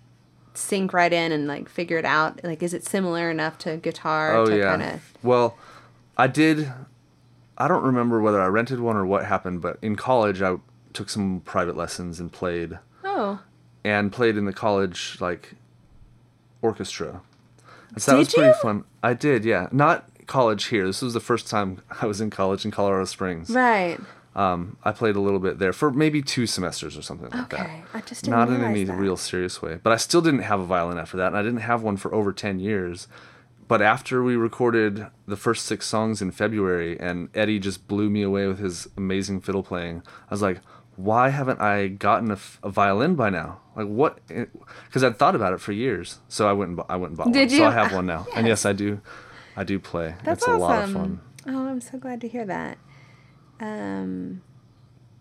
sink 0.55 0.93
right 0.93 1.13
in 1.13 1.33
and 1.33 1.47
like 1.47 1.69
figure 1.69 1.97
it 1.99 2.05
out? 2.05 2.45
Like, 2.45 2.63
is 2.63 2.75
it 2.75 2.85
similar 2.87 3.31
enough 3.31 3.59
to 3.59 3.77
guitar 3.79 4.35
Oh 4.37 4.47
to 4.47 4.59
yeah. 4.59 4.77
kind 4.77 4.83
of. 4.83 5.13
Well, 5.23 5.57
I 6.17 6.27
did. 6.27 6.71
I 7.61 7.69
don't 7.69 7.85
remember 7.85 8.21
whether 8.21 8.41
I 8.41 8.47
rented 8.47 8.81
one 8.81 8.97
or 8.97 9.05
what 9.07 9.25
happened, 9.27 9.61
but 9.63 9.79
in 9.83 9.95
college 9.97 10.41
I 10.43 10.57
took 10.93 11.09
some 11.11 11.41
private 11.45 11.77
lessons 11.77 12.19
and 12.19 12.33
played 12.33 12.79
Oh. 13.05 13.41
and 13.85 14.11
played 14.13 14.37
in 14.37 14.45
the 14.47 14.53
college 14.53 15.19
like 15.21 15.55
orchestra. 16.63 17.21
And 17.93 18.03
so 18.03 18.13
that 18.13 18.17
Did 18.17 18.19
was 18.27 18.35
pretty 18.35 18.49
you? 18.49 18.55
fun. 18.55 18.85
I 19.03 19.15
did, 19.15 19.45
yeah. 19.45 19.69
Not 19.73 20.09
college 20.27 20.67
here. 20.67 20.87
This 20.87 21.03
was 21.03 21.13
the 21.15 21.21
first 21.21 21.49
time 21.49 21.83
I 22.03 22.07
was 22.07 22.21
in 22.21 22.31
college 22.31 22.65
in 22.65 22.71
Colorado 22.71 23.05
Springs. 23.05 23.51
Right. 23.51 23.99
Um, 24.37 24.77
I 24.85 24.93
played 24.93 25.17
a 25.17 25.21
little 25.21 25.41
bit 25.41 25.59
there 25.59 25.73
for 25.73 25.91
maybe 25.91 26.23
two 26.23 26.47
semesters 26.47 26.97
or 26.97 27.03
something 27.03 27.29
like 27.31 27.51
that. 27.51 27.61
Okay. 27.61 27.83
I 27.93 28.01
just 28.03 28.25
didn't 28.25 28.37
Not 28.39 28.49
in 28.49 28.63
any 28.63 28.85
that. 28.85 28.95
real 28.95 29.17
serious 29.17 29.61
way. 29.61 29.81
But 29.83 29.93
I 29.93 29.97
still 29.97 30.23
didn't 30.23 30.43
have 30.43 30.61
a 30.61 30.65
violin 30.65 30.99
after 30.99 31.17
that, 31.17 31.29
and 31.29 31.37
I 31.37 31.43
didn't 31.43 31.61
have 31.61 31.83
one 31.83 31.97
for 31.97 32.15
over 32.15 32.33
10 32.33 32.61
years. 32.61 33.09
But 33.71 33.81
after 33.83 34.21
we 34.25 34.35
recorded 34.35 35.07
the 35.29 35.37
first 35.37 35.65
six 35.65 35.87
songs 35.87 36.21
in 36.21 36.33
February, 36.33 36.99
and 36.99 37.29
Eddie 37.37 37.61
just 37.61 37.87
blew 37.87 38.11
me 38.11 38.23
away 38.23 38.49
with 38.49 38.59
his 38.59 38.89
amazing 38.97 39.43
fiddle 39.43 39.63
playing, 39.63 40.03
I 40.29 40.35
was 40.35 40.43
like, 40.43 40.59
why 40.97 41.29
haven't 41.29 41.61
I 41.61 41.87
gotten 41.87 42.31
a, 42.33 42.35
f- 42.35 42.59
a 42.65 42.69
violin 42.69 43.15
by 43.15 43.31
now? 43.31 43.61
Like 43.77 43.87
what? 43.87 44.19
Because 44.27 45.05
I'd 45.05 45.21
thought 45.21 45.37
about 45.37 45.53
it 45.53 45.61
for 45.61 45.71
years. 45.71 46.19
So 46.27 46.49
I 46.49 46.53
went 46.53 46.71
and 46.73 46.81
I 46.89 46.97
went 46.97 47.11
and 47.13 47.17
bought 47.19 47.33
Did 47.33 47.49
one. 47.51 47.59
So? 47.59 47.65
I 47.67 47.71
have 47.71 47.93
one 47.93 48.07
now, 48.07 48.27
and 48.35 48.45
yes, 48.49 48.67
I 48.67 48.73
do. 48.73 49.01
I 49.57 49.63
do 49.63 49.79
play. 49.79 50.17
That's 50.25 50.43
it's 50.43 50.49
a 50.49 50.51
awesome. 50.51 50.61
lot 50.61 50.83
of 50.85 50.91
fun. 50.93 51.21
Oh, 51.47 51.69
I'm 51.69 51.81
so 51.81 51.97
glad 51.97 52.21
to 52.23 52.29
hear 52.29 52.45
that. 52.47 52.77
Um, 53.61 54.43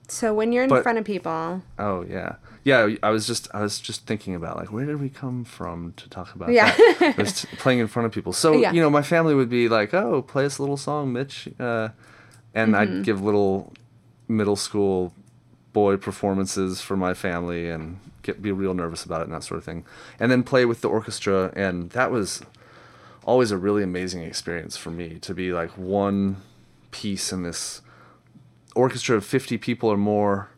so 0.07 0.33
when 0.33 0.51
you're 0.51 0.63
in 0.63 0.69
But- 0.71 0.81
front 0.81 0.97
of 0.97 1.05
people, 1.05 1.61
Oh 1.77 2.03
yeah, 2.09 2.37
yeah. 2.63 2.95
I 3.03 3.09
was 3.09 3.25
just 3.27 3.47
I 3.53 3.61
was 3.61 3.79
just 3.79 4.05
thinking 4.05 4.35
about 4.35 4.57
like 4.57 4.71
where 4.71 4.85
did 4.85 4.99
we 4.99 5.09
come 5.09 5.43
from 5.45 5.93
to 5.97 6.09
talk 6.09 6.35
about 6.35 6.51
Yeah. 6.51 6.75
that? 6.75 7.15
I 7.17 7.21
was 7.21 7.45
playing 7.57 7.79
in 7.79 7.87
front 7.87 8.05
of 8.05 8.11
people. 8.11 8.33
So 8.33 8.53
Yeah. 8.53 8.71
you 8.71 8.81
know, 8.81 8.89
my 8.89 9.01
family 9.01 9.33
would 9.35 9.49
be 9.49 9.69
like, 9.69 9.93
"Oh, 9.93 10.21
play 10.21 10.45
us 10.45 10.57
a 10.57 10.61
little 10.61 10.77
song, 10.77 11.13
Mitch," 11.13 11.47
uh, 11.59 11.89
and 12.53 12.73
Mm-hmm. 12.73 12.75
I'd 12.99 13.03
give 13.03 13.21
little 13.21 13.73
middle 14.27 14.55
school 14.55 15.13
boy 15.73 15.97
performances 15.97 16.81
for 16.81 16.97
my 16.97 17.13
family 17.13 17.69
and 17.69 17.99
get 18.23 18.41
be 18.41 18.51
real 18.51 18.73
nervous 18.73 19.03
about 19.05 19.21
it 19.21 19.25
and 19.25 19.33
that 19.33 19.43
sort 19.43 19.57
of 19.59 19.63
thing, 19.63 19.85
and 20.19 20.31
then 20.31 20.43
play 20.43 20.65
with 20.65 20.81
the 20.81 20.89
orchestra, 20.89 21.51
and 21.55 21.91
that 21.91 22.11
was 22.11 22.41
always 23.23 23.51
a 23.51 23.57
really 23.57 23.83
amazing 23.83 24.23
experience 24.23 24.75
for 24.77 24.89
me 24.91 25.19
to 25.19 25.33
be 25.33 25.53
like 25.53 25.69
one 25.77 26.37
piece 26.91 27.31
in 27.31 27.43
this 27.43 27.81
orchestra 28.75 29.15
of 29.15 29.23
50 29.25 29.57
people 29.57 29.89
or 29.89 29.97
more 29.97 30.49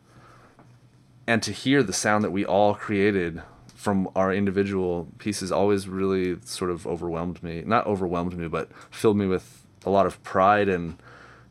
and 1.32 1.42
to 1.42 1.50
hear 1.50 1.82
the 1.82 1.94
sound 1.94 2.22
that 2.22 2.30
we 2.30 2.44
all 2.44 2.74
created 2.74 3.40
from 3.74 4.06
our 4.14 4.34
individual 4.34 5.08
pieces 5.16 5.50
always 5.50 5.88
really 5.88 6.36
sort 6.44 6.70
of 6.70 6.86
overwhelmed 6.86 7.42
me 7.42 7.62
not 7.64 7.86
overwhelmed 7.86 8.36
me 8.36 8.46
but 8.46 8.68
filled 8.90 9.16
me 9.16 9.26
with 9.26 9.64
a 9.86 9.90
lot 9.90 10.04
of 10.04 10.22
pride 10.22 10.68
and 10.68 10.98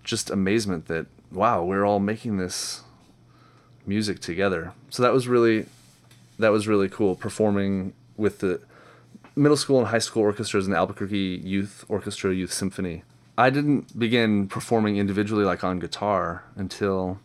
just 0.04 0.30
amazement 0.30 0.86
that 0.86 1.08
wow 1.32 1.64
we're 1.64 1.84
all 1.84 2.00
making 2.00 2.38
this 2.38 2.82
music 3.88 4.20
together 4.20 4.72
so 4.92 5.02
that 5.02 5.12
was 5.12 5.28
really 5.28 5.66
that 6.38 6.52
was 6.52 6.68
really 6.68 6.88
cool 6.88 7.16
performing 7.16 7.92
with 8.18 8.38
the 8.38 8.62
middle 9.36 9.58
school 9.58 9.80
and 9.80 9.88
high 9.88 9.98
school 10.00 10.22
orchestras 10.22 10.68
in 10.68 10.74
Albuquerque 10.76 11.42
Youth 11.44 11.86
Orchestra 11.88 12.34
Youth 12.34 12.52
Symphony. 12.52 13.04
I 13.38 13.50
didn't 13.50 13.98
begin 13.98 14.48
performing 14.48 14.98
individually 14.98 15.46
like 15.46 15.64
on 15.64 15.80
guitar 15.80 16.44
until 16.56 17.20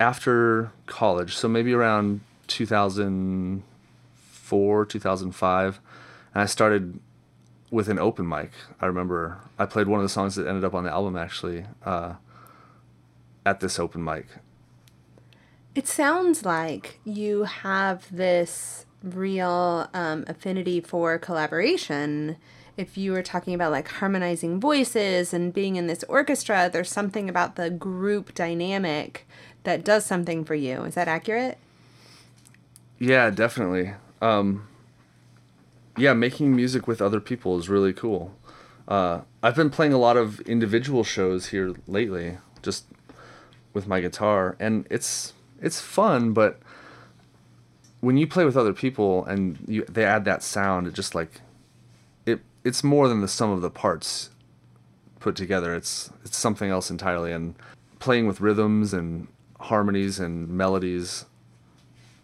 after 0.00 0.72
college, 0.86 1.36
so 1.36 1.48
maybe 1.48 1.72
around 1.72 2.20
2004, 2.48 4.86
2005, 4.86 5.80
and 6.34 6.42
I 6.42 6.46
started 6.46 6.98
with 7.70 7.88
an 7.88 7.98
open 7.98 8.28
mic. 8.28 8.50
I 8.80 8.86
remember 8.86 9.38
I 9.58 9.66
played 9.66 9.88
one 9.88 10.00
of 10.00 10.04
the 10.04 10.08
songs 10.08 10.36
that 10.36 10.46
ended 10.46 10.64
up 10.64 10.74
on 10.74 10.84
the 10.84 10.90
album 10.90 11.16
actually 11.16 11.66
uh, 11.84 12.14
at 13.44 13.60
this 13.60 13.78
open 13.78 14.02
mic. 14.02 14.26
it 15.74 15.86
sounds 15.86 16.44
like 16.44 16.98
you 17.04 17.44
have 17.44 18.14
this 18.14 18.86
real 19.02 19.88
um, 19.94 20.24
affinity 20.26 20.80
for 20.80 21.18
collaboration. 21.18 22.36
If 22.76 22.96
you 22.96 23.12
were 23.12 23.22
talking 23.22 23.54
about 23.54 23.72
like 23.72 23.88
harmonizing 23.88 24.60
voices 24.60 25.34
and 25.34 25.52
being 25.52 25.76
in 25.76 25.86
this 25.86 26.04
orchestra, 26.04 26.70
there's 26.72 26.90
something 26.90 27.28
about 27.28 27.56
the 27.56 27.70
group 27.70 28.34
dynamic 28.34 29.26
that 29.64 29.84
does 29.84 30.04
something 30.04 30.44
for 30.44 30.54
you. 30.54 30.82
Is 30.84 30.94
that 30.94 31.08
accurate? 31.08 31.58
Yeah, 32.98 33.30
definitely. 33.30 33.92
Um, 34.20 34.66
yeah, 35.96 36.12
making 36.14 36.54
music 36.54 36.86
with 36.86 37.00
other 37.00 37.20
people 37.20 37.58
is 37.58 37.68
really 37.68 37.92
cool. 37.92 38.34
Uh, 38.86 39.20
I've 39.42 39.54
been 39.56 39.70
playing 39.70 39.92
a 39.92 39.98
lot 39.98 40.16
of 40.16 40.40
individual 40.40 41.04
shows 41.04 41.48
here 41.48 41.74
lately, 41.86 42.38
just 42.62 42.86
with 43.74 43.86
my 43.86 44.00
guitar, 44.00 44.56
and 44.58 44.86
it's 44.90 45.34
it's 45.60 45.80
fun. 45.80 46.32
But 46.32 46.58
when 48.00 48.16
you 48.16 48.26
play 48.26 48.44
with 48.44 48.56
other 48.56 48.72
people 48.72 49.24
and 49.26 49.58
you 49.66 49.84
they 49.84 50.04
add 50.04 50.24
that 50.24 50.42
sound, 50.42 50.86
it 50.86 50.94
just 50.94 51.14
like 51.14 51.40
it 52.24 52.40
it's 52.64 52.82
more 52.82 53.08
than 53.08 53.20
the 53.20 53.28
sum 53.28 53.50
of 53.50 53.60
the 53.60 53.70
parts 53.70 54.30
put 55.20 55.36
together. 55.36 55.74
It's 55.74 56.10
it's 56.24 56.36
something 56.36 56.70
else 56.70 56.90
entirely. 56.90 57.32
And 57.32 57.54
playing 57.98 58.26
with 58.26 58.40
rhythms 58.40 58.94
and 58.94 59.28
harmonies 59.58 60.18
and 60.18 60.48
melodies 60.48 61.24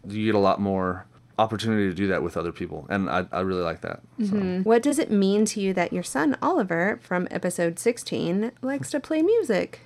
you 0.06 0.26
get 0.26 0.34
a 0.34 0.38
lot 0.38 0.60
more 0.60 1.06
opportunity 1.38 1.88
to 1.88 1.94
do 1.94 2.06
that 2.06 2.22
with 2.22 2.36
other 2.36 2.52
people 2.52 2.86
and 2.88 3.10
i, 3.10 3.26
I 3.32 3.40
really 3.40 3.62
like 3.62 3.80
that 3.80 4.00
so. 4.18 4.24
Mm-hmm. 4.26 4.62
What 4.62 4.82
does 4.82 4.98
it 5.00 5.10
mean 5.10 5.44
to 5.46 5.60
you 5.60 5.72
that 5.74 5.92
your 5.92 6.04
son 6.04 6.36
Oliver 6.40 7.00
from 7.02 7.26
episode 7.30 7.78
16 7.78 8.52
likes 8.62 8.90
to 8.92 9.00
play 9.00 9.22
music? 9.22 9.80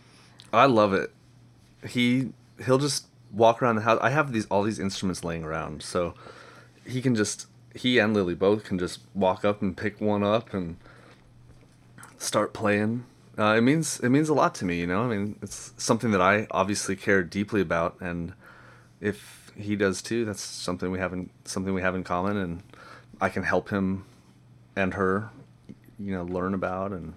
i 0.52 0.66
love 0.66 0.92
it 0.92 1.12
he 1.86 2.32
he'll 2.64 2.78
just 2.78 3.06
walk 3.32 3.62
around 3.62 3.76
the 3.76 3.82
house 3.82 3.98
i 4.02 4.10
have 4.10 4.32
these 4.32 4.46
all 4.46 4.62
these 4.62 4.78
instruments 4.78 5.24
laying 5.24 5.44
around 5.44 5.82
so 5.82 6.14
he 6.86 7.00
can 7.00 7.14
just 7.14 7.46
he 7.74 7.98
and 7.98 8.14
lily 8.14 8.34
both 8.34 8.64
can 8.64 8.78
just 8.78 9.00
walk 9.14 9.44
up 9.44 9.62
and 9.62 9.76
pick 9.76 10.00
one 10.00 10.22
up 10.22 10.52
and 10.52 10.76
start 12.18 12.52
playing 12.52 13.04
uh, 13.38 13.54
it 13.56 13.60
means 13.62 14.00
it 14.00 14.08
means 14.08 14.28
a 14.28 14.34
lot 14.34 14.54
to 14.56 14.64
me 14.64 14.80
you 14.80 14.86
know? 14.86 15.02
I 15.02 15.08
mean 15.08 15.38
it's 15.42 15.72
something 15.76 16.10
that 16.10 16.20
i 16.20 16.46
obviously 16.50 16.96
care 16.96 17.22
deeply 17.22 17.60
about 17.60 17.96
and 18.00 18.32
if 19.00 19.52
he 19.56 19.76
does 19.76 20.02
too 20.02 20.24
that's 20.24 20.42
something 20.42 20.90
we 20.90 20.98
have 20.98 21.12
in 21.12 21.30
something 21.44 21.74
we 21.74 21.82
have 21.82 21.94
in 21.94 22.04
common 22.04 22.36
and 22.36 22.62
i 23.20 23.28
can 23.28 23.42
help 23.42 23.70
him 23.70 24.04
and 24.76 24.94
her 24.94 25.30
you 25.98 26.12
know 26.12 26.24
learn 26.24 26.54
about 26.54 26.92
and 26.92 27.14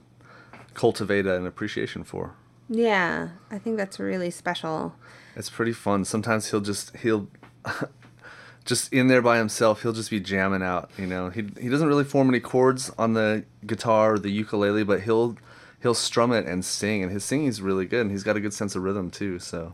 cultivate 0.74 1.26
an 1.26 1.46
appreciation 1.46 2.04
for. 2.04 2.34
Yeah, 2.70 3.30
I 3.50 3.58
think 3.58 3.78
that's 3.78 4.00
really 4.00 4.32
special. 4.32 4.96
it's 5.36 5.50
pretty 5.50 5.74
fun. 5.74 6.06
Sometimes 6.06 6.50
he'll 6.50 6.62
just 6.62 6.96
he'll 6.98 7.28
just 8.66 8.94
in 8.94 9.08
there 9.08 9.22
by 9.22 9.38
himself 9.38 9.82
he'll 9.82 9.92
just 9.92 10.12
be 10.12 10.20
jamming 10.20 10.62
out 10.62 10.90
you 10.98 11.08
know? 11.08 11.30
He, 11.30 11.48
he 11.60 11.68
doesn't 11.68 11.88
really 11.88 12.04
form 12.04 12.30
any 12.30 12.40
chords 12.40 12.92
on 12.98 13.14
the 13.14 13.44
guitar 13.66 14.14
or 14.14 14.20
the 14.20 14.30
ukulele 14.30 14.84
but 14.84 15.02
he'll 15.02 15.36
he'll 15.82 15.94
strum 15.94 16.32
it 16.32 16.46
and 16.46 16.64
sing 16.64 17.04
and 17.04 17.12
his 17.12 17.24
singing's 17.24 17.62
really 17.62 17.86
good 17.86 18.02
and 18.02 18.12
he's 18.12 18.24
got 18.24 18.36
a 18.38 18.40
good 18.40 18.54
sense 18.54 18.76
of 18.76 18.84
rhythm 18.84 19.10
too 19.10 19.40
so 19.40 19.74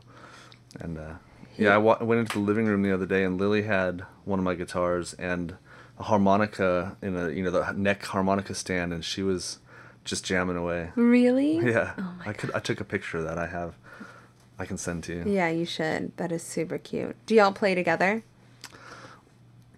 and 0.79 0.97
uh, 0.97 1.13
yeah 1.57 1.73
I 1.73 1.77
wa- 1.77 1.97
went 2.01 2.19
into 2.19 2.33
the 2.39 2.45
living 2.45 2.65
room 2.65 2.81
the 2.83 2.93
other 2.93 3.05
day 3.05 3.23
and 3.23 3.37
lily 3.39 3.63
had 3.63 4.03
one 4.25 4.39
of 4.39 4.45
my 4.45 4.55
guitars 4.55 5.13
and 5.15 5.55
a 5.99 6.03
harmonica 6.03 6.95
in 7.01 7.15
a 7.17 7.29
you 7.29 7.43
know 7.43 7.51
the 7.51 7.71
neck 7.73 8.03
harmonica 8.05 8.53
stand 8.55 8.93
and 8.93 9.03
she 9.03 9.21
was 9.23 9.59
just 10.05 10.23
jamming 10.23 10.55
away 10.57 10.91
Really? 10.95 11.57
yeah 11.71 11.93
Oh 11.97 12.13
i 12.25 12.33
could 12.33 12.51
i 12.53 12.59
took 12.59 12.79
a 12.79 12.85
picture 12.85 13.21
that 13.23 13.37
i 13.37 13.47
have 13.47 13.75
i 14.59 14.65
can 14.65 14.77
send 14.77 15.03
to 15.05 15.13
you 15.13 15.23
Yeah, 15.27 15.49
you 15.49 15.65
should. 15.65 16.15
That 16.17 16.31
is 16.31 16.41
super 16.43 16.77
cute. 16.77 17.15
Do 17.25 17.35
y'all 17.35 17.51
play 17.51 17.75
together? 17.75 18.23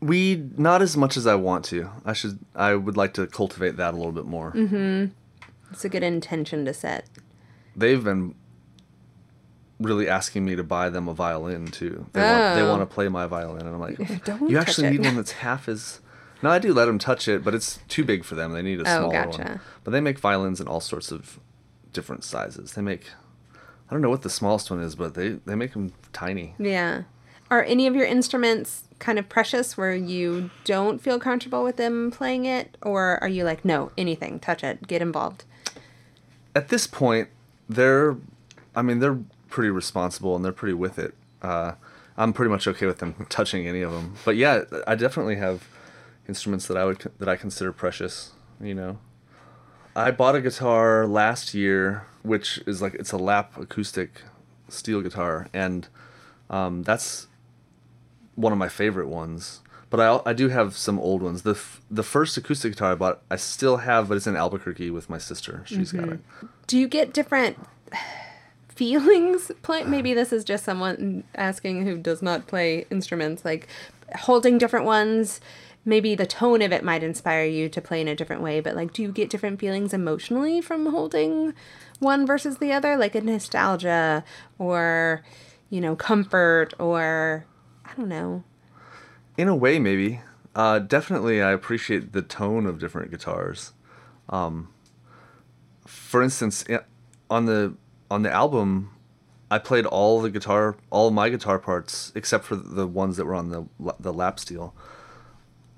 We 0.02 0.46
not 0.58 0.82
as 0.82 0.96
much 0.96 1.18
as 1.18 1.28
I 1.28 1.36
want 1.36 1.66
to. 1.66 1.90
I 2.06 2.14
should. 2.14 2.40
I 2.56 2.74
would 2.76 2.96
like 2.96 3.14
to 3.16 3.28
cultivate 3.28 3.76
that 3.76 3.94
a 3.94 3.98
little 3.98 4.14
bit 4.14 4.24
more. 4.26 4.54
It's 5.72 5.86
a 5.86 5.90
good 5.90 6.04
intention 6.04 6.66
to 6.66 6.74
set. 6.74 7.06
They've 7.76 8.04
been 8.04 8.36
really 9.80 10.10
asking 10.10 10.46
me 10.46 10.56
to 10.56 10.64
buy 10.64 10.90
them 10.90 11.08
a 11.08 11.14
violin 11.14 11.68
too. 11.68 12.08
They 12.14 12.22
want, 12.22 12.56
they 12.56 12.62
Oh. 12.62 12.70
want 12.70 12.82
to 12.82 12.86
play 12.94 13.08
my 13.08 13.26
violin, 13.28 13.66
and 13.66 13.70
I'm 13.76 13.80
like, 13.80 14.24
Don't 14.26 14.50
you 14.50 14.58
actually 14.58 14.88
it." 14.88 14.92
need 14.92 15.06
one 15.06 15.16
that's 15.16 15.32
half 15.32 15.68
as. 15.70 16.00
No, 16.42 16.50
I 16.50 16.58
do 16.60 16.74
let 16.74 16.86
them 16.86 17.00
touch 17.00 17.28
it, 17.28 17.44
but 17.44 17.54
it's 17.54 17.80
too 17.90 18.06
big 18.06 18.24
for 18.24 18.36
them. 18.36 18.54
They 18.54 18.62
need 18.62 18.80
a 18.80 18.84
Oh, 18.84 19.10
smaller 19.10 19.26
gotcha. 19.26 19.42
one. 19.44 19.60
But 19.84 19.92
they 19.92 20.00
make 20.00 20.18
violins 20.20 20.62
in 20.62 20.70
all 20.70 20.80
sorts 20.80 21.12
of 21.12 21.38
different 21.92 22.24
sizes. 22.24 22.76
They 22.76 22.82
make. 22.82 23.08
I 23.58 23.92
don't 23.94 24.02
know 24.02 24.10
what 24.10 24.22
the 24.22 24.30
smallest 24.30 24.72
one 24.72 24.80
is, 24.80 24.96
but 24.96 25.16
they 25.16 25.32
they 25.46 25.56
make 25.56 25.74
them 25.74 25.92
tiny. 26.14 26.56
Yeah. 26.58 27.04
Are 27.52 27.62
any 27.64 27.88
of 27.88 27.96
your 27.96 28.06
instruments 28.06 28.84
kind 29.00 29.20
of 29.20 29.28
precious 29.28 29.76
where 29.76 29.94
you 29.94 30.50
don't 30.64 31.02
feel 31.02 31.20
comfortable 31.20 31.62
with 31.62 31.76
them 31.76 32.10
playing 32.10 32.46
it? 32.46 32.78
Or 32.84 33.22
are 33.22 33.28
you 33.28 33.44
like, 33.44 33.66
no, 33.66 33.92
anything, 33.98 34.40
touch 34.40 34.64
it, 34.64 34.88
get 34.88 35.02
involved? 35.02 35.44
At 36.56 36.70
this 36.70 36.88
point, 36.88 37.30
they're, 37.68 38.18
I 38.76 38.82
mean, 38.82 39.00
they're 39.00 39.20
pretty 39.50 39.70
responsible 39.70 40.36
and 40.36 40.44
they're 40.44 40.52
pretty 40.52 40.74
with 40.74 41.00
it. 41.00 41.14
Uh, 41.42 41.74
I'm 42.18 42.34
pretty 42.34 42.50
much 42.50 42.68
okay 42.68 42.86
with 42.86 43.00
them 43.00 43.16
touching 43.30 43.68
any 43.68 43.82
of 43.82 43.92
them. 43.92 44.16
But 44.26 44.36
yeah, 44.36 44.64
I 44.86 44.96
definitely 44.96 45.38
have 45.38 45.68
instruments 46.28 46.68
that 46.68 46.78
I 46.78 46.86
would 46.86 47.12
that 47.18 47.30
I 47.30 47.36
consider 47.36 47.72
precious. 47.72 48.34
You 48.62 48.76
know, 48.76 49.00
I 49.96 50.12
bought 50.12 50.36
a 50.36 50.42
guitar 50.42 51.08
last 51.08 51.54
year, 51.54 52.06
which 52.24 52.62
is 52.68 52.82
like 52.82 52.94
it's 52.94 53.12
a 53.12 53.18
lap 53.18 53.58
acoustic 53.58 54.22
steel 54.68 55.02
guitar, 55.02 55.48
and 55.54 55.88
um, 56.50 56.84
that's 56.84 57.28
one 58.36 58.52
of 58.52 58.60
my 58.60 58.70
favorite 58.70 59.08
ones. 59.08 59.62
But 59.90 60.00
I, 60.00 60.30
I 60.30 60.34
do 60.34 60.50
have 60.50 60.78
some 60.78 61.00
old 61.00 61.24
ones. 61.24 61.42
The 61.42 61.52
f- 61.52 61.82
the 61.90 62.04
first 62.04 62.38
acoustic 62.38 62.74
guitar 62.74 62.92
I 62.92 62.96
bought, 62.96 63.22
I 63.32 63.38
still 63.38 63.78
have, 63.78 64.08
but 64.08 64.18
it's 64.18 64.28
in 64.28 64.36
Albuquerque 64.36 64.92
with 64.92 65.10
my 65.10 65.18
sister. 65.18 65.64
She's 65.66 65.92
got 65.92 66.04
mm-hmm. 66.04 66.14
it. 66.44 66.50
Do 66.68 66.78
you 66.78 66.88
get 66.88 67.14
different 67.14 67.58
feelings 68.70 69.52
play 69.62 69.84
maybe 69.84 70.14
this 70.14 70.32
is 70.32 70.46
just 70.46 70.64
someone 70.64 71.22
asking 71.36 71.86
who 71.86 71.98
does 71.98 72.22
not 72.22 72.48
play 72.48 72.86
instruments 72.90 73.44
like 73.44 73.68
holding 74.16 74.58
different 74.58 74.86
ones 74.86 75.42
maybe 75.84 76.16
the 76.16 76.26
tone 76.26 76.62
of 76.62 76.72
it 76.72 76.82
might 76.82 77.04
inspire 77.04 77.44
you 77.44 77.68
to 77.68 77.82
play 77.82 78.00
in 78.00 78.08
a 78.08 78.16
different 78.16 78.42
way 78.42 78.62
but 78.62 78.78
like 78.78 78.94
do 78.94 79.02
you 79.02 79.12
get 79.12 79.30
different 79.30 79.60
feelings 79.60 79.94
emotionally 79.94 80.62
from 80.62 80.86
holding 80.86 81.54
one 82.00 82.26
versus 82.26 82.60
the 82.60 82.72
other 82.72 82.96
like 82.96 83.16
a 83.16 83.22
nostalgia 83.22 84.24
or 84.58 85.24
you 85.70 85.82
know 85.82 85.94
comfort 85.94 86.74
or 86.80 87.46
i 87.84 87.94
don't 87.96 88.08
know 88.08 88.44
In 89.40 89.48
a 89.48 89.56
way, 89.56 89.80
maybe. 89.80 90.20
Uh, 90.54 90.80
definitely, 90.80 91.42
I 91.42 91.54
appreciate 91.54 92.12
the 92.12 92.22
tone 92.22 92.66
of 92.66 92.78
different 92.78 93.10
guitars. 93.10 93.72
Um, 94.28 94.68
for 95.88 96.22
instance, 96.22 96.66
on 97.30 97.46
the 97.46 97.78
on 98.12 98.24
the 98.24 98.32
album, 98.34 98.92
I 99.50 99.58
played 99.60 99.86
all 99.86 100.20
the 100.20 100.30
guitar, 100.30 100.76
all 100.90 101.10
my 101.12 101.30
guitar 101.30 101.58
parts 101.58 102.12
except 102.16 102.44
for 102.44 102.58
the 102.58 102.86
ones 102.86 103.16
that 103.16 103.24
were 103.24 103.34
on 103.34 103.50
the 103.50 103.66
the 103.98 104.12
lap 104.12 104.42
steel, 104.42 104.76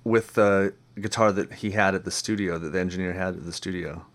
with 0.04 0.34
the 0.34 0.74
guitar 1.00 1.32
that 1.32 1.54
he 1.54 1.70
had 1.70 1.94
at 1.94 2.04
the 2.04 2.10
studio, 2.10 2.58
that 2.58 2.70
the 2.70 2.80
engineer 2.80 3.14
had 3.14 3.36
at 3.36 3.46
the 3.46 3.54
studio. 3.54 4.08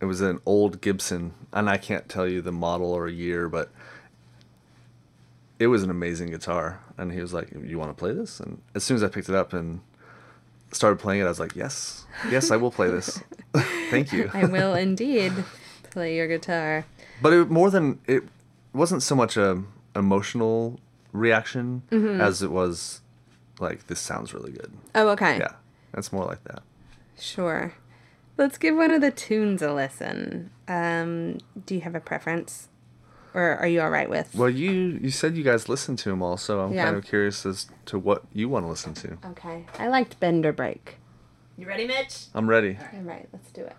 It 0.00 0.04
was 0.04 0.20
an 0.20 0.38
old 0.46 0.80
Gibson, 0.80 1.34
and 1.52 1.68
I 1.68 1.76
can't 1.76 2.08
tell 2.08 2.28
you 2.28 2.40
the 2.40 2.52
model 2.52 2.92
or 2.92 3.08
year, 3.08 3.48
but 3.48 3.72
it 5.60 5.68
was 5.68 5.82
an 5.84 5.90
amazing 5.90 6.30
guitar. 6.30 6.80
And 6.98 7.12
he 7.12 7.20
was 7.20 7.32
like, 7.32 7.48
"You 7.52 7.78
want 7.78 7.90
to 7.90 7.94
play 7.94 8.12
this?" 8.12 8.40
And 8.40 8.60
as 8.74 8.82
soon 8.82 8.96
as 8.96 9.04
I 9.04 9.08
picked 9.08 9.28
it 9.28 9.34
up 9.36 9.52
and 9.52 9.80
started 10.72 10.98
playing 10.98 11.20
it, 11.20 11.24
I 11.24 11.28
was 11.28 11.38
like, 11.38 11.54
"Yes, 11.54 12.06
yes, 12.30 12.50
I 12.50 12.56
will 12.56 12.72
play 12.72 12.88
this. 12.90 13.22
Thank 13.90 14.12
you." 14.12 14.30
i 14.34 14.44
will 14.44 14.74
indeed 14.74 15.32
play 15.90 16.16
your 16.16 16.26
guitar 16.28 16.84
But 17.22 17.32
it 17.32 17.50
more 17.50 17.70
than 17.70 18.00
it 18.06 18.22
wasn't 18.72 19.02
so 19.02 19.14
much 19.14 19.36
a 19.36 19.62
emotional 19.96 20.78
reaction 21.12 21.82
as 22.20 22.40
it 22.42 22.50
was 22.52 23.00
like 23.58 23.88
this 23.88 23.98
sounds 24.00 24.32
really 24.32 24.52
good. 24.52 24.72
oh 24.94 25.08
okay 25.10 25.38
Yeah, 25.38 25.54
that's 25.92 26.12
more 26.12 26.24
like 26.24 26.42
that. 26.44 26.62
Sure. 27.18 27.74
Let's 28.38 28.56
give 28.56 28.74
one 28.76 28.90
of 28.90 29.02
the 29.02 29.10
tunes 29.10 29.60
a 29.60 29.70
listen. 29.74 30.48
Um, 30.66 31.38
do 31.66 31.74
you 31.74 31.82
have 31.82 31.94
a 31.94 32.00
preference? 32.00 32.69
Or 33.34 33.56
are 33.56 33.66
you 33.68 33.80
all 33.80 33.90
right 33.90 34.10
with? 34.10 34.34
Well, 34.34 34.50
you 34.50 34.70
you 35.00 35.10
said 35.10 35.36
you 35.36 35.44
guys 35.44 35.68
listened 35.68 35.98
to 36.00 36.10
him 36.10 36.22
all, 36.22 36.36
so 36.36 36.60
I'm 36.60 36.72
Yeah. 36.72 36.84
kind 36.84 36.96
of 36.96 37.04
curious 37.04 37.46
as 37.46 37.66
to 37.86 37.98
what 37.98 38.24
you 38.32 38.48
want 38.48 38.64
to 38.64 38.68
listen 38.68 38.94
to. 38.94 39.18
Okay. 39.30 39.66
I 39.78 39.88
liked 39.88 40.18
Bender 40.20 40.52
Break. 40.52 40.96
You 41.56 41.66
ready, 41.66 41.86
Mitch? 41.86 42.26
I'm 42.34 42.48
ready. 42.48 42.78
All 42.94 43.02
right, 43.02 43.28
let's 43.32 43.50
do 43.52 43.62
it. 43.62 43.76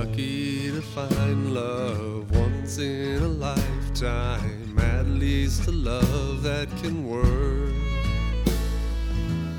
Lucky 0.00 0.70
to 0.70 0.80
find 0.80 1.52
love 1.52 2.30
once 2.30 2.78
in 2.78 3.22
a 3.22 3.28
lifetime, 3.28 4.78
at 4.78 5.06
least 5.06 5.66
a 5.66 5.70
love 5.70 6.42
that 6.42 6.68
can 6.80 7.06
work. 7.06 7.74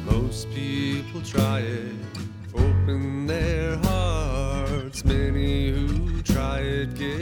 Most 0.03 0.49
people 0.49 1.21
try 1.21 1.59
it, 1.59 1.93
open 2.55 3.27
their 3.27 3.77
hearts. 3.89 5.05
Many 5.05 5.69
who 5.69 6.23
try 6.23 6.59
it 6.61 6.95
get 6.95 7.20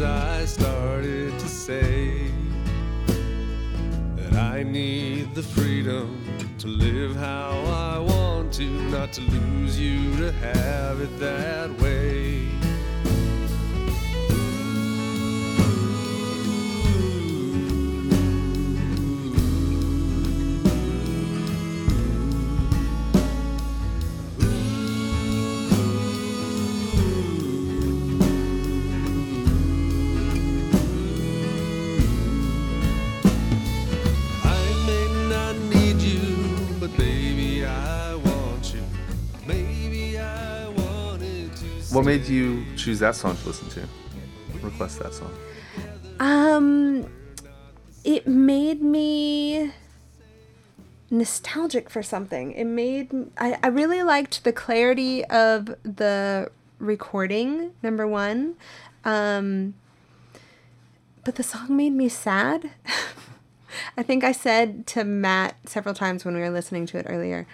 I 0.00 0.44
started 0.44 1.38
to 1.38 1.48
say 1.48 2.30
that 4.16 4.34
I 4.34 4.62
need 4.62 5.34
the 5.34 5.42
freedom 5.42 6.24
to 6.58 6.68
live 6.68 7.16
how 7.16 7.50
I 7.66 7.98
want 7.98 8.52
to, 8.54 8.64
not 8.90 9.12
to 9.14 9.20
lose 9.22 9.80
you, 9.80 10.16
to 10.18 10.30
have 10.32 11.00
it 11.00 11.18
that 11.18 11.70
way. 11.80 12.47
What 41.98 42.06
made 42.06 42.28
you 42.28 42.64
choose 42.76 43.00
that 43.00 43.16
song 43.16 43.36
to 43.38 43.46
listen 43.48 43.68
to? 43.70 43.88
Request 44.62 45.00
that 45.00 45.12
song. 45.12 45.36
Um, 46.20 47.10
it 48.04 48.24
made 48.28 48.80
me 48.80 49.72
nostalgic 51.10 51.90
for 51.90 52.04
something. 52.04 52.52
It 52.52 52.66
made 52.66 53.10
I, 53.36 53.58
I 53.64 53.66
really 53.66 54.04
liked 54.04 54.44
the 54.44 54.52
clarity 54.52 55.24
of 55.24 55.74
the 55.82 56.52
recording. 56.78 57.72
Number 57.82 58.06
one, 58.06 58.54
um, 59.04 59.74
but 61.24 61.34
the 61.34 61.42
song 61.42 61.76
made 61.76 61.94
me 61.94 62.08
sad. 62.08 62.70
I 63.96 64.04
think 64.04 64.22
I 64.22 64.30
said 64.30 64.86
to 64.86 65.02
Matt 65.02 65.56
several 65.68 65.96
times 65.96 66.24
when 66.24 66.36
we 66.36 66.42
were 66.42 66.50
listening 66.50 66.86
to 66.86 66.98
it 66.98 67.06
earlier. 67.08 67.48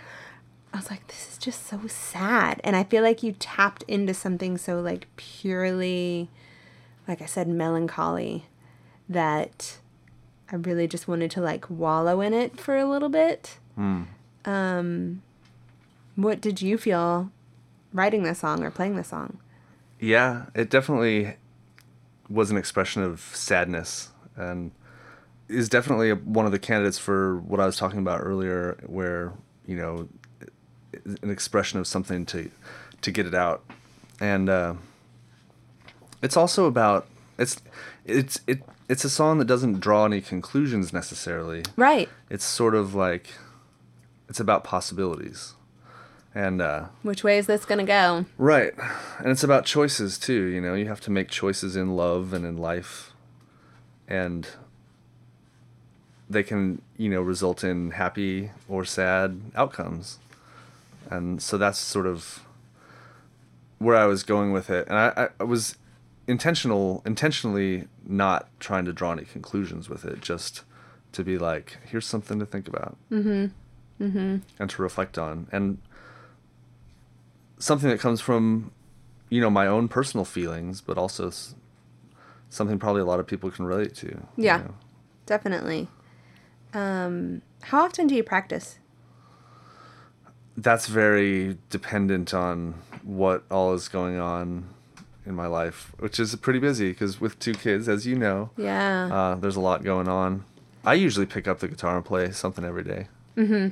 I 0.75 0.77
was 0.77 0.91
like, 0.91 1.07
this 1.07 1.31
is 1.33 1.39
just 1.39 1.67
so 1.67 1.87
sad. 1.87 2.61
And 2.65 2.75
I 2.75 2.83
feel 2.85 3.03
like 3.03 3.23
you 3.23 3.33
tapped 3.39 3.85
into 3.87 4.13
something 4.13 4.59
so 4.59 4.81
like 4.81 5.07
purely 5.17 6.29
like 7.07 7.21
I 7.23 7.27
said, 7.27 7.49
melancholy 7.49 8.47
that 9.09 9.79
I 10.51 10.57
really 10.57 10.89
just 10.89 11.07
wanted 11.07 11.31
to 11.33 11.41
like 11.41 11.69
wallow 11.69 12.21
in 12.21 12.33
it 12.33 12.59
for 12.59 12.77
a 12.77 12.87
little 12.87 13.09
bit. 13.09 13.59
Um, 14.47 15.23
what 16.17 16.41
did 16.41 16.63
you 16.63 16.79
feel 16.79 17.31
writing 17.93 18.23
this 18.23 18.39
song 18.41 18.63
or 18.63 18.71
playing 18.71 18.97
this 18.97 19.09
song? 19.09 19.39
Yeah, 20.01 20.47
it 20.55 20.71
definitely 20.71 21.37
was 22.29 22.51
an 22.51 22.57
expression 22.57 23.03
of 23.03 23.21
sadness 23.21 24.11
and 24.37 24.73
is 25.49 25.69
definitely 25.69 26.13
one 26.13 26.47
of 26.47 26.53
the 26.53 26.59
candidates 26.59 26.99
for 26.99 27.39
what 27.39 27.61
I 27.61 27.67
was 27.67 27.77
talking 27.77 27.99
about 27.99 28.21
earlier, 28.23 28.79
where 28.87 29.33
you 29.67 29.77
know, 29.77 30.09
an 31.23 31.31
expression 31.31 31.79
of 31.79 31.87
something 31.87 32.27
to 32.27 32.51
to 33.03 33.11
get 33.11 33.27
it 33.27 33.35
out, 33.35 33.63
and 34.21 34.49
uh, 34.49 34.75
it's 36.23 36.37
also 36.37 36.67
about 36.67 37.07
it's 37.39 37.61
it's 38.05 38.41
it 38.47 38.63
it's 38.89 39.05
a 39.05 39.11
song 39.11 39.39
that 39.39 39.47
doesn't 39.47 39.81
draw 39.81 40.05
any 40.05 40.21
conclusions 40.21 40.93
necessarily. 40.93 41.63
Right. 41.77 42.09
It's 42.31 42.45
sort 42.45 42.75
of 42.75 42.95
like 42.95 43.35
it's 44.29 44.41
about 44.41 44.65
possibilities, 44.65 45.55
and 46.35 46.61
uh, 46.61 46.87
Which 47.03 47.25
way 47.25 47.39
is 47.39 47.47
this 47.47 47.65
gonna 47.65 47.85
go? 47.85 48.27
Right. 48.39 48.73
And 49.19 49.29
it's 49.29 49.45
about 49.45 49.65
choices 49.65 50.19
too, 50.19 50.45
you 50.47 50.61
know, 50.61 50.75
you 50.75 50.89
have 50.89 51.01
to 51.03 51.11
make 51.11 51.29
choices 51.29 51.77
in 51.77 51.97
love 51.97 52.33
and 52.33 52.45
in 52.45 52.57
life. 52.57 53.13
And 54.07 54.47
they 56.29 56.43
can 56.43 56.81
you 56.97 57.09
know 57.09 57.21
result 57.21 57.63
in 57.65 57.93
happy 57.93 58.51
or 58.69 58.85
sad 58.85 59.41
outcomes 59.55 60.19
and 61.11 61.41
so 61.43 61.57
that's 61.59 61.79
sort 61.79 62.07
of 62.07 62.45
where 63.79 63.97
i 63.97 64.07
was 64.07 64.23
going 64.23 64.53
with 64.53 64.71
it 64.71 64.87
and 64.89 64.97
i, 64.97 65.29
I 65.39 65.45
was 65.45 65.77
intentional 66.27 67.03
intentionally 67.05 67.87
not 68.07 68.49
trying 68.61 68.85
to 68.87 68.93
draw 68.93 69.13
any 69.13 69.25
conclusions 69.25 69.89
with 69.89 70.05
it 70.05 70.21
just 70.21 70.63
to 71.13 71.23
be 71.23 71.37
like 71.39 71.79
here's 71.87 72.07
something 72.07 72.39
to 72.39 72.47
think 72.47 72.67
about 72.69 72.97
mm-hmm. 73.11 73.47
Mm-hmm. 74.03 74.37
and 74.59 74.71
to 74.71 74.83
reflect 74.83 75.19
on 75.19 75.47
and 75.53 75.79
something 77.59 77.89
that 77.91 78.01
comes 78.01 78.21
from 78.21 78.73
you 79.31 79.41
know 79.41 79.51
my 79.51 79.67
own 79.67 79.89
personal 79.89 80.25
feelings 80.25 80.81
but 80.81 80.99
also 80.99 81.29
s- 81.29 81.55
something 82.51 82.79
probably 82.79 83.01
a 83.03 83.05
lot 83.05 83.21
of 83.21 83.27
people 83.27 83.51
can 83.51 83.65
relate 83.65 83.95
to 83.97 84.07
you 84.07 84.27
Yeah. 84.37 84.59
know. 84.59 84.75
Definitely. 85.27 85.89
Um, 86.75 87.41
how 87.63 87.85
often 87.85 88.07
do 88.07 88.15
you 88.15 88.23
practice? 88.23 88.79
That's 90.57 90.87
very 90.87 91.59
dependent 91.71 92.33
on 92.35 92.75
what 93.03 93.45
all 93.51 93.75
is 93.75 93.89
going 93.89 94.19
on 94.19 94.69
in 95.27 95.35
my 95.35 95.47
life, 95.47 95.93
which 95.99 96.21
is 96.21 96.35
pretty 96.37 96.59
busy 96.59 96.91
because 96.91 97.21
with 97.21 97.39
two 97.39 97.55
kids, 97.55 97.89
as 97.89 98.07
you 98.07 98.17
know, 98.17 98.51
Yeah. 98.57 99.09
uh, 99.13 99.35
there's 99.37 99.57
a 99.57 99.61
lot 99.61 99.83
going 99.83 100.09
on. 100.09 100.45
I 100.85 100.95
usually 100.95 101.27
pick 101.27 101.49
up 101.49 101.61
the 101.61 101.69
guitar 101.69 101.97
and 101.97 102.05
play 102.05 102.31
something 102.31 102.65
every 102.65 102.85
day. 102.85 103.09
Mm-hmm. 103.37 103.69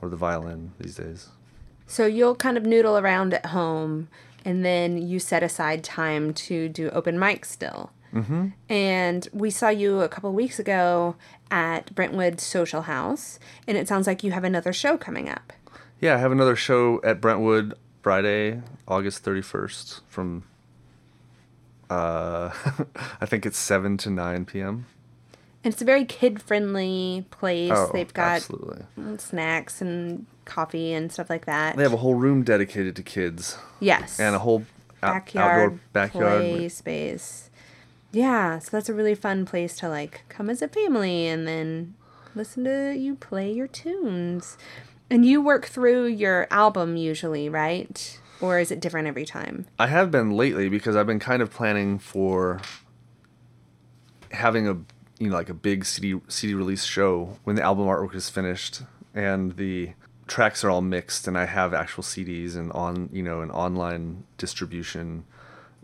Or 0.00 0.08
the 0.08 0.16
violin 0.16 0.72
these 0.78 0.96
days. 0.96 1.28
So 1.86 2.06
you'll 2.06 2.36
kind 2.36 2.56
of 2.56 2.64
noodle 2.64 2.96
around 2.96 3.34
at 3.34 3.46
home, 3.46 4.08
and 4.44 4.64
then 4.64 4.96
you 4.98 5.18
set 5.18 5.42
aside 5.42 5.84
time 5.84 6.32
to 6.34 6.68
do 6.68 6.88
open 6.90 7.18
mic 7.18 7.44
still. 7.44 7.90
Mm-hmm. 8.14 8.48
And 8.68 9.28
we 9.32 9.50
saw 9.50 9.68
you 9.68 10.00
a 10.00 10.08
couple 10.08 10.32
weeks 10.32 10.58
ago 10.58 11.16
at 11.50 11.94
Brentwood 11.94 12.40
Social 12.40 12.82
House, 12.82 13.38
and 13.66 13.76
it 13.76 13.88
sounds 13.88 14.06
like 14.06 14.22
you 14.22 14.32
have 14.32 14.44
another 14.44 14.72
show 14.72 14.96
coming 14.96 15.28
up. 15.28 15.52
Yeah, 16.02 16.16
I 16.16 16.18
have 16.18 16.32
another 16.32 16.56
show 16.56 17.00
at 17.04 17.20
Brentwood 17.20 17.74
Friday, 18.02 18.60
August 18.88 19.24
31st 19.24 20.00
from, 20.08 20.42
uh, 21.88 22.50
I 23.20 23.26
think 23.26 23.46
it's 23.46 23.56
7 23.56 23.98
to 23.98 24.10
9 24.10 24.44
p.m. 24.44 24.86
And 25.62 25.72
it's 25.72 25.80
a 25.80 25.84
very 25.84 26.04
kid 26.04 26.42
friendly 26.42 27.24
place. 27.30 27.70
Oh, 27.72 27.88
They've 27.92 28.12
got 28.12 28.42
absolutely. 28.42 28.84
snacks 29.18 29.80
and 29.80 30.26
coffee 30.44 30.92
and 30.92 31.12
stuff 31.12 31.30
like 31.30 31.46
that. 31.46 31.76
They 31.76 31.84
have 31.84 31.92
a 31.92 31.98
whole 31.98 32.16
room 32.16 32.42
dedicated 32.42 32.96
to 32.96 33.04
kids 33.04 33.56
yes. 33.78 34.18
and 34.18 34.34
a 34.34 34.40
whole 34.40 34.64
backyard, 35.00 35.62
outdoor 35.62 35.80
backyard. 35.92 36.40
play 36.40 36.68
space. 36.68 37.48
Yeah, 38.10 38.58
so 38.58 38.70
that's 38.72 38.88
a 38.88 38.94
really 38.94 39.14
fun 39.14 39.46
place 39.46 39.76
to 39.76 39.88
like 39.88 40.22
come 40.28 40.50
as 40.50 40.62
a 40.62 40.68
family 40.68 41.28
and 41.28 41.46
then 41.46 41.94
listen 42.34 42.64
to 42.64 42.92
you 42.98 43.14
play 43.14 43.52
your 43.52 43.68
tunes. 43.68 44.58
And 45.12 45.26
you 45.26 45.42
work 45.42 45.66
through 45.66 46.06
your 46.06 46.46
album 46.50 46.96
usually, 46.96 47.50
right? 47.50 48.18
Or 48.40 48.58
is 48.58 48.70
it 48.70 48.80
different 48.80 49.06
every 49.06 49.26
time? 49.26 49.66
I 49.78 49.88
have 49.88 50.10
been 50.10 50.30
lately 50.30 50.70
because 50.70 50.96
I've 50.96 51.06
been 51.06 51.18
kind 51.18 51.42
of 51.42 51.50
planning 51.50 51.98
for 51.98 52.62
having 54.30 54.66
a 54.66 54.78
you 55.18 55.28
know 55.28 55.34
like 55.34 55.50
a 55.50 55.54
big 55.54 55.84
CD 55.84 56.18
CD 56.28 56.54
release 56.54 56.84
show 56.84 57.36
when 57.44 57.56
the 57.56 57.62
album 57.62 57.88
artwork 57.88 58.14
is 58.14 58.30
finished 58.30 58.84
and 59.14 59.56
the 59.56 59.92
tracks 60.28 60.64
are 60.64 60.70
all 60.70 60.80
mixed 60.80 61.28
and 61.28 61.36
I 61.36 61.44
have 61.44 61.74
actual 61.74 62.02
CDs 62.02 62.56
and 62.56 62.72
on 62.72 63.10
you 63.12 63.22
know 63.22 63.42
an 63.42 63.50
online 63.50 64.24
distribution 64.38 65.24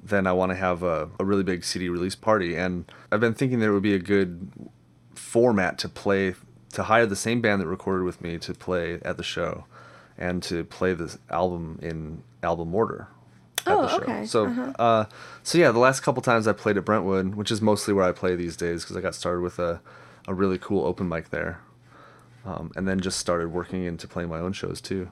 then 0.03 0.27
I 0.27 0.33
want 0.33 0.53
to 0.53 0.57
have 0.57 0.83
a, 0.83 1.11
a 1.21 1.25
really 1.27 1.43
big 1.43 1.65
CD 1.65 1.91
release 1.91 2.15
party 2.15 2.57
and 2.57 2.91
I've 3.13 3.21
been 3.21 3.35
thinking 3.35 3.61
there 3.61 3.75
would 3.75 3.83
be 3.83 3.95
a 3.95 3.99
good 3.99 4.51
format 5.15 5.77
to 5.81 5.89
play 5.91 6.35
to 6.73 6.83
hire 6.85 7.07
the 7.07 7.17
same 7.17 7.41
band 7.41 7.61
that 7.63 7.67
recorded 7.67 8.05
with 8.05 8.21
me 8.21 8.39
to 8.39 8.55
play 8.55 9.01
at 9.05 9.17
the 9.17 9.23
show 9.23 9.65
and 10.17 10.43
to 10.45 10.65
play 10.65 10.95
this 10.95 11.19
album 11.31 11.79
in 11.83 12.23
album 12.43 12.75
order 12.75 13.09
at 13.67 13.73
Oh, 13.73 13.83
the 13.83 13.89
show. 13.89 13.97
okay. 13.99 14.27
So 14.27 14.47
uh 14.79 15.05
so 15.43 15.59
yeah, 15.59 15.71
the 15.73 15.79
last 15.79 16.01
couple 16.01 16.23
times 16.23 16.47
I 16.49 16.53
played 16.53 16.77
at 16.77 16.85
Brentwood, 16.85 17.35
which 17.35 17.51
is 17.51 17.61
mostly 17.63 17.95
where 17.95 18.05
I 18.05 18.13
play 18.13 18.37
these 18.37 18.57
days 18.57 18.83
because 18.85 18.97
I 18.97 19.01
got 19.01 19.15
started 19.15 19.41
with 19.43 19.59
a 19.59 19.81
a 20.27 20.35
really 20.35 20.59
cool 20.59 20.85
open 20.85 21.09
mic 21.09 21.31
there. 21.31 21.61
Um, 22.45 22.71
and 22.77 22.87
then 22.89 23.01
just 23.01 23.19
started 23.19 23.53
working 23.53 23.85
into 23.85 24.07
playing 24.09 24.29
my 24.31 24.39
own 24.39 24.53
shows 24.53 24.81
too. 24.81 25.11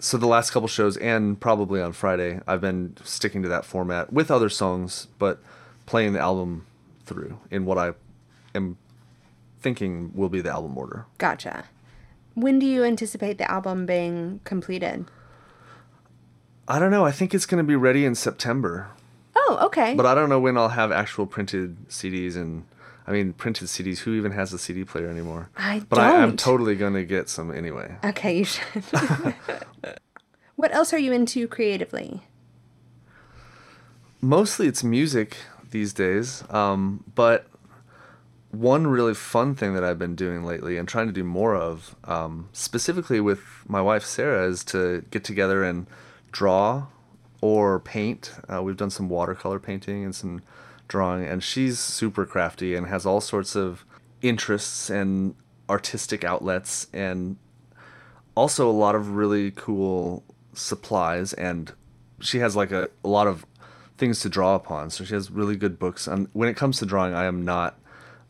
So 0.00 0.16
the 0.18 0.26
last 0.26 0.50
couple 0.50 0.68
shows 0.68 0.96
and 0.96 1.38
probably 1.40 1.80
on 1.80 1.92
Friday, 1.92 2.40
I've 2.46 2.60
been 2.60 2.96
sticking 3.04 3.42
to 3.42 3.48
that 3.48 3.64
format 3.64 4.12
with 4.12 4.30
other 4.30 4.48
songs, 4.48 5.06
but 5.18 5.40
playing 5.86 6.12
the 6.12 6.18
album 6.20 6.66
through 7.04 7.38
in 7.50 7.64
what 7.64 7.78
I 7.78 7.92
am 8.54 8.76
thinking 9.60 10.12
will 10.14 10.28
be 10.28 10.40
the 10.40 10.50
album 10.50 10.76
order. 10.78 11.06
Gotcha. 11.18 11.64
When 12.34 12.58
do 12.58 12.66
you 12.66 12.84
anticipate 12.84 13.38
the 13.38 13.50
album 13.50 13.86
being 13.86 14.40
completed? 14.44 15.06
I 16.68 16.78
don't 16.78 16.90
know. 16.90 17.04
I 17.04 17.12
think 17.12 17.32
it's 17.34 17.46
going 17.46 17.62
to 17.62 17.66
be 17.66 17.76
ready 17.76 18.04
in 18.04 18.14
September, 18.14 18.88
Oh, 19.36 19.58
okay. 19.66 19.94
but 19.94 20.04
I 20.04 20.14
don't 20.14 20.28
know 20.28 20.40
when 20.40 20.56
I'll 20.58 20.68
have 20.70 20.90
actual 20.92 21.26
printed 21.26 21.88
CDs 21.88 22.34
and 22.36 22.64
I 23.06 23.12
mean 23.12 23.32
printed 23.34 23.68
CDs. 23.68 24.00
Who 24.00 24.14
even 24.14 24.32
has 24.32 24.52
a 24.52 24.58
CD 24.58 24.84
player 24.84 25.08
anymore? 25.08 25.48
I 25.56 25.80
but 25.88 25.98
I, 26.00 26.22
I'm 26.22 26.36
totally 26.36 26.74
going 26.74 26.94
to 26.94 27.04
get 27.04 27.28
some 27.28 27.54
anyway. 27.54 27.94
okay, 28.04 28.38
you 28.38 28.44
should. 28.44 28.82
what 30.56 30.74
else 30.74 30.92
are 30.92 30.98
you 30.98 31.12
into 31.12 31.46
creatively? 31.46 32.22
Mostly 34.20 34.66
it's 34.66 34.82
music 34.82 35.36
these 35.70 35.92
days, 35.92 36.42
um, 36.50 37.04
but 37.14 37.46
one 38.60 38.86
really 38.86 39.14
fun 39.14 39.54
thing 39.54 39.74
that 39.74 39.84
I've 39.84 39.98
been 39.98 40.14
doing 40.14 40.44
lately 40.44 40.76
and 40.76 40.88
trying 40.88 41.06
to 41.06 41.12
do 41.12 41.24
more 41.24 41.54
of, 41.54 41.94
um, 42.04 42.48
specifically 42.52 43.20
with 43.20 43.40
my 43.66 43.80
wife 43.80 44.04
Sarah, 44.04 44.46
is 44.46 44.64
to 44.64 45.04
get 45.10 45.24
together 45.24 45.64
and 45.64 45.86
draw 46.32 46.86
or 47.40 47.80
paint. 47.80 48.32
Uh, 48.52 48.62
we've 48.62 48.76
done 48.76 48.90
some 48.90 49.08
watercolor 49.08 49.58
painting 49.58 50.04
and 50.04 50.14
some 50.14 50.42
drawing, 50.88 51.26
and 51.26 51.42
she's 51.42 51.78
super 51.78 52.24
crafty 52.24 52.74
and 52.74 52.86
has 52.86 53.04
all 53.04 53.20
sorts 53.20 53.54
of 53.54 53.84
interests 54.22 54.90
and 54.90 55.34
artistic 55.68 56.24
outlets 56.24 56.86
and 56.92 57.36
also 58.34 58.68
a 58.68 58.72
lot 58.72 58.94
of 58.94 59.10
really 59.10 59.50
cool 59.50 60.22
supplies 60.52 61.32
and 61.32 61.72
she 62.20 62.38
has 62.38 62.54
like 62.54 62.70
a, 62.70 62.88
a 63.04 63.08
lot 63.08 63.26
of 63.26 63.44
things 63.98 64.20
to 64.20 64.28
draw 64.28 64.54
upon 64.54 64.90
so 64.90 65.04
she 65.04 65.14
has 65.14 65.30
really 65.30 65.56
good 65.56 65.78
books 65.78 66.06
and 66.06 66.28
when 66.32 66.48
it 66.48 66.56
comes 66.56 66.78
to 66.78 66.86
drawing 66.86 67.14
i 67.14 67.24
am 67.24 67.44
not 67.44 67.78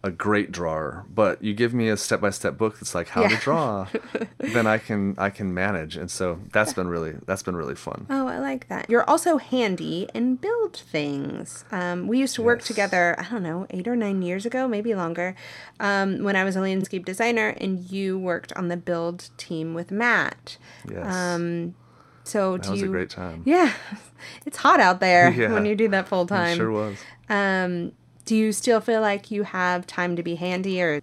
a 0.07 0.11
great 0.11 0.53
drawer 0.53 1.05
but 1.13 1.43
you 1.43 1.53
give 1.53 1.73
me 1.75 1.89
a 1.89 1.97
step-by-step 1.97 2.57
book 2.57 2.75
that's 2.79 2.95
like 2.95 3.09
how 3.09 3.27
to 3.27 3.37
draw 3.37 3.87
then 4.39 4.67
i 4.67 4.79
can 4.79 5.15
i 5.19 5.29
can 5.31 5.53
manage 5.53 5.97
and 5.97 6.11
so 6.11 6.39
that's 6.53 6.73
been 6.73 6.87
really 6.87 7.15
that's 7.27 7.43
been 7.43 7.57
really 7.57 7.75
fun 7.75 8.07
Oh, 8.09 8.27
I 8.29 8.39
like 8.39 8.69
that. 8.69 8.89
You're 8.89 9.09
also 9.11 9.39
handy 9.39 10.09
and 10.15 10.41
build 10.41 10.77
things. 10.77 11.65
Um, 11.73 12.07
we 12.07 12.19
used 12.21 12.35
to 12.37 12.43
work 12.43 12.61
Yes. 12.61 12.69
together, 12.69 13.17
I 13.19 13.25
don't 13.31 13.43
know, 13.43 13.67
eight 13.71 13.89
or 13.89 13.97
nine 13.97 14.23
years 14.23 14.47
ago, 14.47 14.69
maybe 14.69 14.95
longer, 14.95 15.35
um, 15.81 16.23
when 16.23 16.37
I 16.37 16.45
was 16.45 16.55
a 16.55 16.61
landscape 16.61 17.05
designer, 17.05 17.49
and 17.61 17.81
you 17.91 18.17
worked 18.19 18.53
on 18.53 18.69
the 18.69 18.77
build 18.77 19.31
team 19.39 19.75
with 19.75 19.91
Matt. 19.91 20.57
yes 20.89 21.13
Um, 21.15 21.75
so 22.23 22.59
that 22.59 22.71
was 22.71 22.81
you? 22.81 22.87
a 22.87 22.91
great 22.91 23.11
time 23.11 23.43
Yeah, 23.45 23.73
it's 24.47 24.59
hot 24.59 24.79
out 24.79 25.01
there 25.01 25.31
Yeah. 25.43 25.53
when 25.53 25.67
you 25.67 25.75
do 25.75 25.89
that 25.89 26.07
full 26.07 26.23
It 26.25 26.29
time. 26.29 26.57
sure 26.57 26.71
was 26.71 26.97
Um, 27.29 27.93
do 28.27 28.37
you 28.37 28.53
still 28.53 28.81
feel 28.81 29.01
like 29.01 29.31
you 29.31 29.45
have 29.45 29.87
time 29.87 30.17
to 30.17 30.23
be 30.23 30.35
handy, 30.35 30.83
or? 30.83 31.01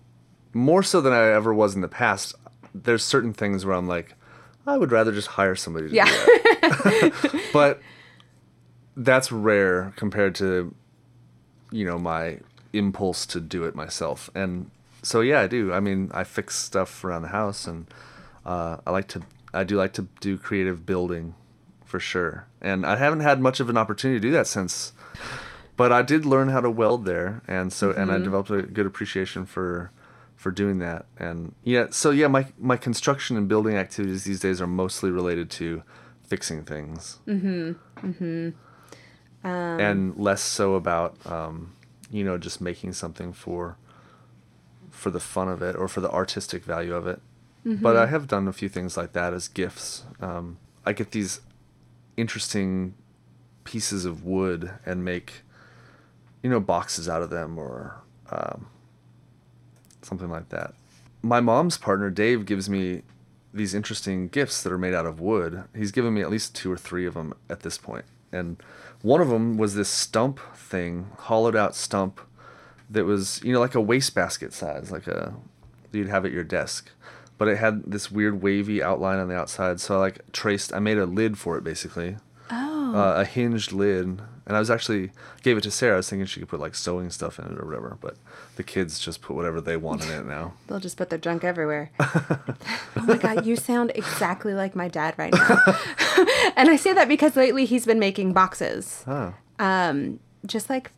More 0.54 0.84
so 0.84 1.02
than 1.02 1.14
i 1.14 1.32
ever 1.32 1.52
was 1.52 1.74
in 1.74 1.82
the 1.82 1.88
past 1.88 2.36
there's 2.74 3.04
certain 3.04 3.34
things 3.34 3.66
where 3.66 3.76
i'm 3.76 3.88
like 3.88 4.16
i 4.66 4.78
would 4.78 4.92
rather 4.92 5.12
just 5.12 5.30
hire 5.30 5.56
somebody 5.56 5.90
to 5.90 5.96
yeah? 5.96 6.06
do 6.06 6.12
that. 6.62 7.42
But 7.54 7.82
that's 8.96 9.32
rare 9.32 9.94
compared 9.96 10.36
to 10.36 10.74
you 11.72 11.86
know 11.86 11.98
my 11.98 12.40
impulse 12.72 13.26
to 13.28 13.40
do 13.40 13.64
it 13.64 13.76
myself. 13.76 14.30
And 14.36 14.70
so 15.02 15.22
yeah 15.22 15.42
i 15.42 15.48
do. 15.48 15.74
I 15.74 15.80
mean 15.80 16.12
i 16.14 16.24
fix 16.24 16.56
stuff 16.56 17.04
around 17.04 17.24
the 17.24 17.30
house 17.30 17.68
and 17.68 17.88
uh, 18.46 18.78
i 18.86 18.92
like 18.92 19.08
to 19.10 19.22
i 19.54 19.64
do 19.64 19.76
like 19.76 19.94
to 19.94 20.08
do 20.20 20.38
creative 20.38 20.86
building 20.86 21.36
for 21.86 22.00
sure. 22.00 22.48
And 22.62 22.86
i 22.86 22.96
haven't 22.96 23.22
had 23.22 23.40
much 23.42 23.60
of 23.60 23.70
an 23.70 23.78
opportunity 23.78 24.20
to 24.20 24.28
do 24.28 24.32
that 24.32 24.48
since 24.48 24.94
but 25.76 25.92
i 25.92 26.02
did 26.02 26.26
learn 26.26 26.50
how 26.50 26.62
to 26.62 26.70
weld 26.70 27.06
there 27.06 27.42
and 27.48 27.72
so 27.74 27.92
and 27.92 28.12
i 28.12 28.18
developed 28.18 28.50
a 28.50 28.62
good 28.62 28.86
appreciation 28.86 29.46
for 29.46 29.92
for 30.44 30.52
doing 30.52 30.80
that. 30.80 31.06
And 31.18 31.56
yeah 31.64 31.88
so 31.92 32.12
yeah 32.12 32.28
my 32.28 32.48
my 32.60 32.76
construction 32.76 33.38
and 33.38 33.48
building 33.48 33.78
activities 33.78 34.26
these 34.26 34.42
days 34.42 34.62
are 34.62 34.68
mostly 34.68 35.10
related 35.10 35.50
to 35.52 35.84
fixing 36.22 36.66
things. 36.66 37.20
Mm-hmm. 37.26 37.72
Mm-hmm. 38.06 38.50
And 39.48 40.18
less 40.18 40.42
so 40.42 40.76
about 40.76 41.16
um, 41.26 41.74
you 42.12 42.26
know 42.26 42.38
just 42.38 42.60
making 42.60 42.92
something 42.92 43.32
for 43.32 43.78
for 44.90 45.10
the 45.10 45.20
fun 45.20 45.48
of 45.48 45.62
it 45.62 45.78
or 45.78 45.88
for 45.88 46.02
the 46.02 46.12
artistic 46.12 46.66
value 46.66 46.94
of 46.94 47.08
it. 47.08 47.22
But 47.66 47.96
i 47.96 48.08
have 48.08 48.28
done 48.28 48.50
a 48.50 48.54
few 48.54 48.68
things 48.68 48.98
like 48.98 49.14
that 49.14 49.34
as 49.34 49.48
gifts. 49.48 50.04
Um, 50.20 50.58
i 50.86 50.92
get 50.92 51.12
these 51.12 51.40
interesting 52.18 52.96
pieces 53.64 54.04
of 54.04 54.26
wood 54.26 54.72
and 54.86 55.06
make 55.06 55.44
you 56.44 56.50
know 56.50 56.60
boxes 56.60 57.10
out 57.10 57.22
of 57.24 57.30
them 57.32 57.58
or 57.58 57.96
um, 58.30 58.68
something 60.02 60.30
like 60.30 60.50
that. 60.50 60.74
My 61.22 61.40
mom's 61.40 61.78
partner 61.78 62.10
Dave 62.10 62.46
gives 62.46 62.70
me 62.70 63.02
these 63.54 63.74
interesting 63.74 64.28
gifts 64.28 64.62
that 64.64 64.72
are 64.74 64.78
made 64.78 64.94
out 64.94 65.06
of 65.06 65.20
wood. 65.20 65.64
He's 65.76 65.92
given 65.92 66.14
me 66.14 66.22
at 66.22 66.30
least 66.30 66.54
two 66.56 66.72
or 66.72 66.78
three 66.78 67.06
of 67.06 67.14
them 67.14 67.34
at 67.50 67.62
this 67.62 67.78
point, 67.78 68.06
and 68.32 68.62
one 69.02 69.22
of 69.22 69.30
them 69.30 69.58
was 69.58 69.76
this 69.76 69.90
stump 69.90 70.40
thing, 70.56 71.08
hollowed 71.18 71.56
out 71.56 71.76
stump 71.76 72.20
that 72.90 73.06
was 73.06 73.42
you 73.44 73.54
know 73.54 73.60
like 73.60 73.76
a 73.76 73.82
wastebasket 73.82 74.54
size, 74.54 74.92
like 74.92 75.08
a 75.08 75.34
you'd 75.92 76.10
have 76.10 76.26
at 76.26 76.32
your 76.32 76.44
desk, 76.44 76.90
but 77.38 77.48
it 77.48 77.58
had 77.58 77.84
this 77.86 78.12
weird 78.12 78.42
wavy 78.42 78.82
outline 78.82 79.20
on 79.20 79.28
the 79.30 79.36
outside. 79.36 79.80
So 79.80 79.96
I 79.96 80.00
like 80.00 80.32
traced, 80.32 80.74
I 80.74 80.80
made 80.80 80.98
a 80.98 81.06
lid 81.06 81.38
for 81.38 81.56
it 81.58 81.64
basically, 81.64 82.18
Oh. 82.50 82.96
uh, 82.96 83.22
a 83.22 83.26
hinged 83.26 83.72
lid, 83.72 84.20
and 84.46 84.56
I 84.56 84.60
was 84.60 84.70
actually 84.70 85.12
gave 85.42 85.58
it 85.58 85.62
to 85.62 85.72
Sarah. 85.72 85.94
I 85.94 85.98
was 85.98 86.10
thinking 86.10 86.26
she 86.26 86.40
could 86.40 86.50
put 86.50 86.60
like 86.60 86.76
sewing 86.76 87.10
stuff 87.10 87.40
in 87.40 87.46
it 87.46 87.60
or 87.60 87.66
whatever, 87.66 87.98
but 88.02 88.16
the 88.56 88.64
kids 88.64 89.00
just 89.00 89.22
put 89.22 89.36
whatever 89.36 89.62
they 89.62 89.78
want 89.78 90.06
in 90.06 90.12
it 90.12 90.26
now. 90.26 90.54
They'll 90.68 90.80
just 90.80 90.98
put 90.98 91.10
their 91.10 91.20
junk 91.20 91.44
everywhere. 91.44 91.92
oh 92.00 92.56
my 92.98 93.18
god, 93.18 93.46
you 93.46 93.56
sound 93.56 93.92
exactly 93.96 94.54
like 94.54 94.76
my 94.76 94.88
dad 94.88 95.16
right 95.18 95.34
now. 95.34 95.58
and 96.58 96.70
I 96.70 96.76
say 96.76 96.94
that 96.94 97.08
because 97.08 97.36
lately 97.36 97.66
he's 97.66 97.86
been 97.86 98.00
making 98.00 98.34
boxes. 98.34 99.04
Oh, 99.08 99.34
Um, 99.60 100.20
just 100.46 100.70
like 100.70 100.92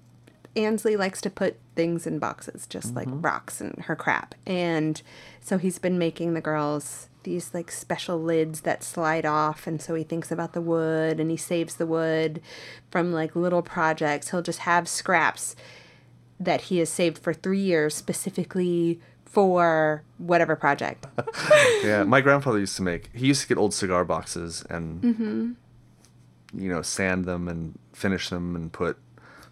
Ansley 0.56 0.96
likes 0.96 1.22
to 1.22 1.30
put 1.30 1.58
things 1.76 2.08
in 2.08 2.18
boxes, 2.18 2.66
just 2.66 2.96
like 2.96 3.08
rocks 3.12 3.60
and 3.62 3.78
her 3.86 3.96
crap. 3.96 4.34
And 4.48 5.02
so 5.42 5.58
he's 5.58 5.78
been 5.80 6.00
making 6.00 6.34
the 6.34 6.42
girls 6.42 7.10
these 7.26 7.54
like 7.54 7.70
special 7.70 8.18
lids 8.18 8.62
that 8.62 8.84
slide 8.84 9.26
off 9.26 9.68
and 9.68 9.82
so 9.82 9.94
he 9.94 10.04
thinks 10.04 10.32
about 10.32 10.54
the 10.54 10.62
wood 10.62 11.20
and 11.20 11.30
he 11.30 11.38
saves 11.38 11.76
the 11.76 11.86
wood 11.86 12.42
from 12.90 13.12
like 13.12 13.36
little 13.36 13.62
projects. 13.62 14.32
He'll 14.32 14.42
just 14.42 14.60
have 14.60 14.88
scraps 14.88 15.56
that 16.40 16.62
he 16.62 16.78
has 16.78 16.90
saved 16.90 17.18
for 17.18 17.34
3 17.34 17.60
years 17.60 17.94
specifically 17.94 19.02
for 19.26 20.04
whatever 20.18 20.56
project. 20.56 21.06
yeah. 21.84 22.04
My 22.04 22.22
grandfather 22.22 22.60
used 22.60 22.78
to 22.78 22.84
make. 22.84 23.10
He 23.14 23.28
used 23.28 23.42
to 23.42 23.48
get 23.48 23.58
old 23.58 23.74
cigar 23.74 24.06
boxes 24.06 24.64
and 24.70 25.02
mm-hmm. 25.02 25.52
you 26.58 26.70
know 26.70 26.82
sand 26.82 27.26
them 27.26 27.50
and 27.50 27.78
finish 27.92 28.30
them 28.30 28.56
and 28.56 28.72
put 28.72 28.98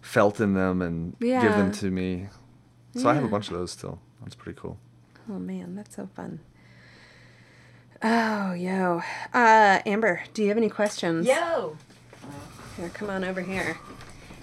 felt 0.00 0.40
in 0.40 0.54
them 0.54 0.80
and 0.80 1.18
give 1.18 1.42
them 1.42 1.70
to 1.72 1.90
me. 1.90 2.28
So 2.96 3.08
I 3.08 3.14
have 3.14 3.24
a 3.24 3.28
bunch 3.28 3.48
of 3.48 3.54
those 3.54 3.72
still. 3.72 4.00
That's 4.22 4.34
pretty 4.34 4.58
cool. 4.58 4.78
Oh 5.28 5.38
man, 5.38 5.74
that's 5.74 5.96
so 5.96 6.08
fun. 6.14 6.40
Oh, 8.06 8.52
yo. 8.52 9.00
Uh, 9.32 9.80
Amber, 9.86 10.22
do 10.34 10.42
you 10.42 10.48
have 10.48 10.58
any 10.58 10.68
questions? 10.68 11.26
Yo! 11.26 11.78
Here, 12.76 12.90
come 12.90 13.08
on 13.08 13.24
over 13.24 13.40
here. 13.40 13.78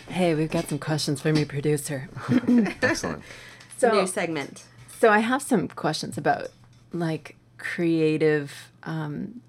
Hey, 0.08 0.34
we've 0.34 0.50
got 0.50 0.68
some 0.68 0.80
questions 0.80 1.22
from 1.22 1.36
your 1.38 1.46
producer. 1.46 2.10
Excellent. 2.82 3.22
So, 3.78 3.92
new 3.94 4.06
segment. 4.06 4.66
So 5.00 5.10
I 5.10 5.20
have 5.20 5.42
some 5.42 5.68
questions 5.68 6.16
about 6.16 6.50
like 6.94 7.36
creative 7.58 8.72
um, 8.84 9.42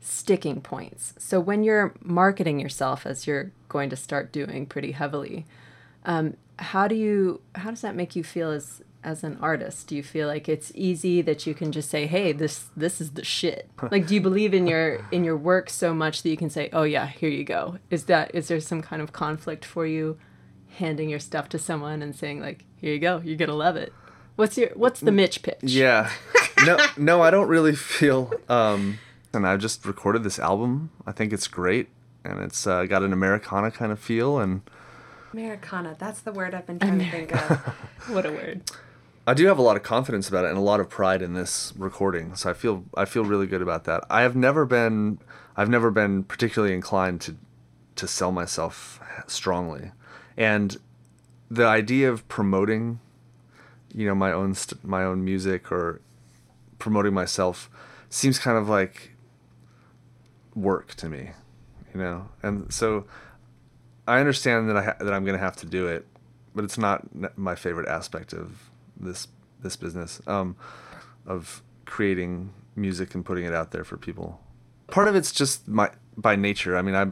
sticking 0.00 0.62
points. 0.62 1.12
So 1.18 1.38
when 1.38 1.62
you're 1.62 1.92
marketing 2.00 2.58
yourself, 2.58 3.04
as 3.04 3.26
you're 3.26 3.52
going 3.68 3.90
to 3.90 3.96
start 3.96 4.32
doing 4.32 4.64
pretty 4.64 4.92
heavily, 4.92 5.44
um, 6.06 6.38
how 6.58 6.88
do 6.88 6.94
you 6.94 7.42
how 7.54 7.68
does 7.68 7.82
that 7.82 7.94
make 7.94 8.16
you 8.16 8.24
feel 8.24 8.50
as 8.50 8.80
as 9.06 9.24
an 9.24 9.38
artist? 9.40 9.86
Do 9.86 9.96
you 9.96 10.02
feel 10.02 10.28
like 10.28 10.48
it's 10.48 10.70
easy 10.74 11.22
that 11.22 11.46
you 11.46 11.54
can 11.54 11.72
just 11.72 11.88
say, 11.88 12.06
"Hey, 12.06 12.32
this 12.32 12.66
this 12.76 13.00
is 13.00 13.12
the 13.12 13.24
shit"? 13.24 13.70
Like, 13.90 14.06
do 14.06 14.14
you 14.14 14.20
believe 14.20 14.52
in 14.52 14.66
your 14.66 15.00
in 15.10 15.24
your 15.24 15.36
work 15.36 15.70
so 15.70 15.94
much 15.94 16.22
that 16.22 16.28
you 16.28 16.36
can 16.36 16.50
say, 16.50 16.68
"Oh 16.72 16.82
yeah, 16.82 17.06
here 17.06 17.30
you 17.30 17.44
go"? 17.44 17.78
Is 17.88 18.04
that 18.04 18.34
is 18.34 18.48
there 18.48 18.60
some 18.60 18.82
kind 18.82 19.00
of 19.00 19.12
conflict 19.12 19.64
for 19.64 19.86
you? 19.86 20.18
handing 20.78 21.08
your 21.08 21.18
stuff 21.18 21.48
to 21.48 21.58
someone 21.58 22.02
and 22.02 22.14
saying 22.14 22.38
like 22.38 22.62
here 22.76 22.92
you 22.92 22.98
go 22.98 23.22
you're 23.24 23.36
gonna 23.36 23.54
love 23.54 23.76
it 23.76 23.94
what's 24.34 24.58
your 24.58 24.68
what's 24.74 25.00
the 25.00 25.10
mitch 25.12 25.42
pitch 25.42 25.56
Yeah. 25.62 26.10
No, 26.64 26.78
no, 26.96 27.22
I 27.22 27.30
don't 27.30 27.48
really 27.48 27.74
feel. 27.74 28.32
Um, 28.48 28.98
and 29.34 29.46
I 29.46 29.58
just 29.58 29.84
recorded 29.84 30.22
this 30.22 30.38
album. 30.38 30.90
I 31.06 31.12
think 31.12 31.34
it's 31.34 31.48
great, 31.48 31.88
and 32.24 32.40
it's 32.40 32.66
uh, 32.66 32.86
got 32.86 33.02
an 33.02 33.12
Americana 33.12 33.70
kind 33.70 33.92
of 33.92 33.98
feel, 34.00 34.38
and 34.38 34.62
Americana, 35.34 35.96
that's 35.98 36.20
the 36.20 36.32
word 36.32 36.54
I've 36.54 36.66
been 36.66 36.78
trying 36.78 36.98
to 36.98 37.10
think 37.10 37.34
of. 37.34 37.58
what 38.08 38.24
a 38.24 38.30
word 38.30 38.62
I 39.28 39.34
do 39.34 39.46
have 39.46 39.58
a 39.58 39.62
lot 39.62 39.76
of 39.76 39.82
confidence 39.82 40.28
about 40.28 40.44
it 40.44 40.48
and 40.48 40.58
a 40.58 40.62
lot 40.62 40.78
of 40.78 40.88
pride 40.88 41.20
in 41.20 41.34
this 41.34 41.72
recording. 41.76 42.36
So 42.36 42.48
I 42.48 42.52
feel 42.52 42.84
I 42.96 43.04
feel 43.04 43.24
really 43.24 43.46
good 43.46 43.60
about 43.62 43.84
that. 43.84 44.04
I 44.08 44.22
have 44.22 44.36
never 44.36 44.64
been 44.64 45.18
I've 45.56 45.68
never 45.68 45.90
been 45.90 46.22
particularly 46.22 46.74
inclined 46.74 47.20
to 47.22 47.36
to 47.96 48.06
sell 48.06 48.30
myself 48.30 49.00
strongly, 49.26 49.90
and 50.36 50.76
the 51.50 51.66
idea 51.66 52.10
of 52.10 52.28
promoting, 52.28 53.00
you 53.92 54.06
know, 54.06 54.14
my 54.14 54.30
own 54.30 54.54
st- 54.54 54.84
my 54.84 55.02
own 55.02 55.24
music 55.24 55.72
or 55.72 56.00
promoting 56.78 57.14
myself 57.14 57.68
seems 58.08 58.38
kind 58.38 58.56
of 58.58 58.68
like 58.68 59.12
work 60.54 60.94
to 60.94 61.08
me, 61.08 61.30
you 61.92 62.00
know, 62.00 62.28
and 62.42 62.72
so 62.72 63.06
I 64.06 64.20
understand 64.20 64.68
that 64.68 64.76
I 64.76 64.82
ha- 64.84 64.96
that 65.00 65.12
I'm 65.12 65.24
gonna 65.24 65.38
have 65.38 65.56
to 65.56 65.66
do 65.66 65.88
it, 65.88 66.06
but 66.54 66.64
it's 66.64 66.78
not 66.78 67.08
my 67.36 67.56
favorite 67.56 67.88
aspect 67.88 68.32
of 68.32 68.70
this 68.98 69.28
this 69.62 69.76
business 69.76 70.20
um, 70.26 70.56
of 71.26 71.62
creating 71.86 72.52
music 72.74 73.14
and 73.14 73.24
putting 73.24 73.44
it 73.44 73.54
out 73.54 73.70
there 73.70 73.84
for 73.84 73.96
people. 73.96 74.40
Part 74.88 75.08
of 75.08 75.16
it's 75.16 75.32
just 75.32 75.66
my 75.68 75.90
by 76.16 76.36
nature. 76.36 76.76
I 76.76 76.82
mean, 76.82 76.94
I 76.94 77.06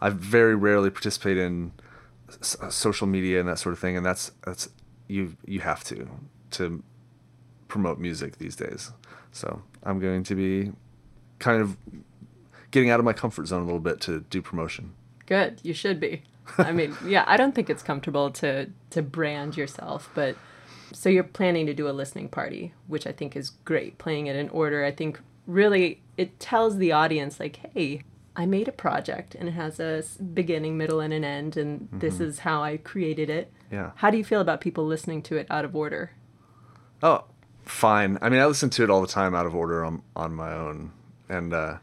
I 0.00 0.10
very 0.10 0.54
rarely 0.54 0.90
participate 0.90 1.36
in 1.36 1.72
s- 2.40 2.56
uh, 2.60 2.70
social 2.70 3.06
media 3.06 3.40
and 3.40 3.48
that 3.48 3.58
sort 3.58 3.72
of 3.72 3.78
thing, 3.78 3.96
and 3.96 4.04
that's 4.06 4.32
that's 4.44 4.68
you 5.08 5.36
you 5.46 5.60
have 5.60 5.84
to 5.84 6.08
to 6.52 6.82
promote 7.68 7.98
music 7.98 8.38
these 8.38 8.56
days. 8.56 8.92
So 9.32 9.62
I'm 9.82 9.98
going 10.00 10.22
to 10.24 10.34
be 10.34 10.72
kind 11.38 11.60
of 11.60 11.76
getting 12.70 12.90
out 12.90 12.98
of 12.98 13.04
my 13.04 13.12
comfort 13.12 13.46
zone 13.46 13.62
a 13.62 13.64
little 13.64 13.80
bit 13.80 14.00
to 14.02 14.20
do 14.30 14.42
promotion. 14.42 14.92
good 15.26 15.60
you 15.62 15.74
should 15.74 16.00
be 16.00 16.22
i 16.58 16.72
mean 16.72 16.96
yeah 17.06 17.22
i 17.26 17.36
don't 17.36 17.54
think 17.54 17.68
it's 17.70 17.82
comfortable 17.82 18.30
to 18.30 18.66
to 18.90 19.02
brand 19.02 19.56
yourself 19.56 20.08
but 20.14 20.34
so 20.92 21.08
you're 21.08 21.22
planning 21.24 21.66
to 21.66 21.74
do 21.74 21.88
a 21.88 21.90
listening 21.92 22.28
party 22.28 22.72
which 22.86 23.06
i 23.06 23.12
think 23.12 23.36
is 23.36 23.50
great 23.64 23.98
playing 23.98 24.26
it 24.26 24.36
in 24.36 24.48
order 24.50 24.84
i 24.84 24.90
think 24.90 25.20
really 25.46 26.00
it 26.16 26.38
tells 26.40 26.76
the 26.78 26.92
audience 26.92 27.38
like 27.40 27.56
hey 27.74 28.02
i 28.36 28.44
made 28.46 28.68
a 28.68 28.72
project 28.72 29.34
and 29.34 29.48
it 29.48 29.52
has 29.52 29.78
a 29.80 30.02
beginning 30.34 30.76
middle 30.76 31.00
and 31.00 31.12
an 31.12 31.24
end 31.24 31.56
and 31.56 31.88
this 31.92 32.20
is 32.20 32.40
how 32.40 32.62
i 32.62 32.76
created 32.76 33.28
it 33.30 33.52
Yeah. 33.70 33.90
how 33.96 34.10
do 34.10 34.16
you 34.18 34.24
feel 34.24 34.40
about 34.40 34.60
people 34.60 34.84
listening 34.86 35.22
to 35.22 35.36
it 35.36 35.46
out 35.50 35.64
of 35.64 35.74
order 35.76 36.12
Oh, 37.00 37.24
fine. 37.64 38.18
I 38.20 38.28
mean, 38.28 38.40
I 38.40 38.46
listen 38.46 38.70
to 38.70 38.82
it 38.82 38.90
all 38.90 39.00
the 39.00 39.06
time 39.06 39.32
out 39.32 39.46
of 39.46 39.54
order 39.54 39.84
on 39.84 40.02
on 40.16 40.34
my 40.34 40.52
own, 40.52 40.90
and 41.28 41.54
uh, 41.54 41.76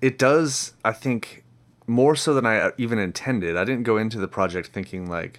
it 0.00 0.18
does. 0.18 0.72
I 0.84 0.90
think 0.92 1.44
more 1.86 2.16
so 2.16 2.34
than 2.34 2.44
I 2.44 2.72
even 2.78 2.98
intended. 2.98 3.56
I 3.56 3.62
didn't 3.64 3.84
go 3.84 3.96
into 3.96 4.18
the 4.18 4.26
project 4.26 4.70
thinking 4.72 5.08
like, 5.08 5.38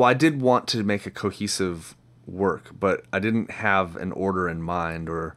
well, 0.00 0.08
I 0.08 0.14
did 0.14 0.40
want 0.40 0.66
to 0.68 0.82
make 0.82 1.04
a 1.04 1.10
cohesive 1.10 1.94
work, 2.26 2.70
but 2.80 3.04
I 3.12 3.18
didn't 3.18 3.50
have 3.50 3.96
an 3.96 4.12
order 4.12 4.48
in 4.48 4.62
mind 4.62 5.10
or 5.10 5.36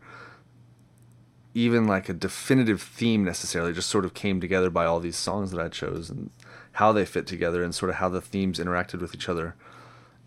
even 1.53 1.85
like 1.85 2.07
a 2.07 2.13
definitive 2.13 2.81
theme 2.81 3.25
necessarily. 3.25 3.71
It 3.71 3.75
just 3.75 3.89
sort 3.89 4.05
of 4.05 4.13
came 4.13 4.39
together 4.39 4.69
by 4.69 4.85
all 4.85 5.01
these 5.01 5.17
songs 5.17 5.51
that 5.51 5.59
I 5.59 5.67
chose 5.67 6.09
and 6.09 6.29
how 6.71 6.93
they 6.93 7.03
fit 7.03 7.27
together 7.27 7.61
and 7.61 7.75
sort 7.75 7.89
of 7.89 7.97
how 7.97 8.07
the 8.07 8.21
themes 8.21 8.57
interacted 8.57 9.01
with 9.01 9.13
each 9.13 9.27
other. 9.27 9.53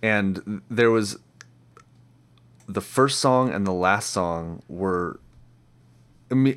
And 0.02 0.60
there 0.68 0.90
was 0.90 1.16
the 2.68 2.82
first 2.82 3.20
song 3.20 3.50
and 3.50 3.66
the 3.66 3.72
last 3.72 4.10
song 4.10 4.62
were 4.68 5.18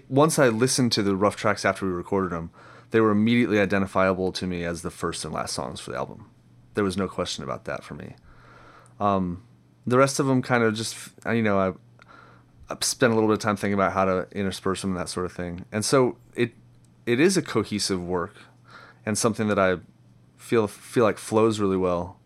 once 0.09 0.37
I 0.37 0.49
listened 0.49 0.91
to 0.91 1.01
the 1.01 1.15
rough 1.15 1.37
tracks 1.37 1.63
after 1.63 1.85
we 1.85 1.93
recorded 1.93 2.31
them, 2.31 2.51
they 2.91 2.99
were 2.99 3.11
immediately 3.11 3.57
identifiable 3.57 4.33
to 4.33 4.47
me 4.47 4.65
as 4.65 4.81
the 4.81 4.91
first 4.91 5.23
and 5.23 5.33
last 5.33 5.53
songs 5.53 5.79
for 5.79 5.91
the 5.91 5.97
album. 5.97 6.29
There 6.73 6.83
was 6.83 6.97
no 6.97 7.07
question 7.07 7.43
about 7.43 7.65
that 7.65 7.83
for 7.83 7.93
me. 7.93 8.15
Um, 8.99 9.43
the 9.85 9.97
rest 9.97 10.19
of 10.19 10.27
them 10.27 10.41
kind 10.41 10.63
of 10.63 10.75
just, 10.75 10.95
you 11.25 11.41
know, 11.41 11.57
I, 11.57 11.73
I 12.71 12.77
spent 12.81 13.11
a 13.11 13.15
little 13.15 13.29
bit 13.29 13.33
of 13.33 13.39
time 13.39 13.55
thinking 13.55 13.73
about 13.73 13.93
how 13.93 14.05
to 14.05 14.27
intersperse 14.31 14.81
them 14.81 14.91
and 14.91 14.99
that 14.99 15.09
sort 15.09 15.25
of 15.25 15.31
thing. 15.31 15.65
And 15.71 15.83
so 15.83 16.17
it 16.35 16.53
it 17.05 17.19
is 17.19 17.37
a 17.37 17.41
cohesive 17.41 18.03
work 18.03 18.35
and 19.05 19.17
something 19.17 19.47
that 19.47 19.57
I 19.57 19.77
feel 20.37 20.67
feel 20.67 21.03
like 21.03 21.17
flows 21.17 21.59
really 21.59 21.77
well 21.77 22.17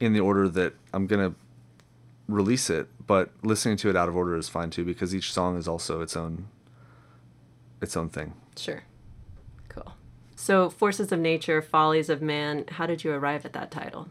in 0.00 0.12
the 0.12 0.20
order 0.20 0.48
that 0.48 0.74
I'm 0.92 1.06
gonna 1.06 1.34
release 2.26 2.70
it, 2.70 2.88
but 3.06 3.30
listening 3.42 3.76
to 3.78 3.90
it 3.90 3.96
out 3.96 4.08
of 4.08 4.16
order 4.16 4.36
is 4.36 4.48
fine 4.48 4.70
too 4.70 4.84
because 4.84 5.14
each 5.14 5.32
song 5.32 5.58
is 5.58 5.68
also 5.68 6.00
its 6.00 6.16
own 6.16 6.48
its 7.82 7.96
own 7.96 8.08
thing. 8.08 8.34
Sure. 8.56 8.82
So, 10.44 10.68
Forces 10.68 11.10
of 11.10 11.20
Nature, 11.20 11.62
Follies 11.62 12.10
of 12.10 12.20
Man, 12.20 12.66
how 12.72 12.84
did 12.84 13.02
you 13.02 13.12
arrive 13.12 13.46
at 13.46 13.54
that 13.54 13.70
title? 13.70 14.08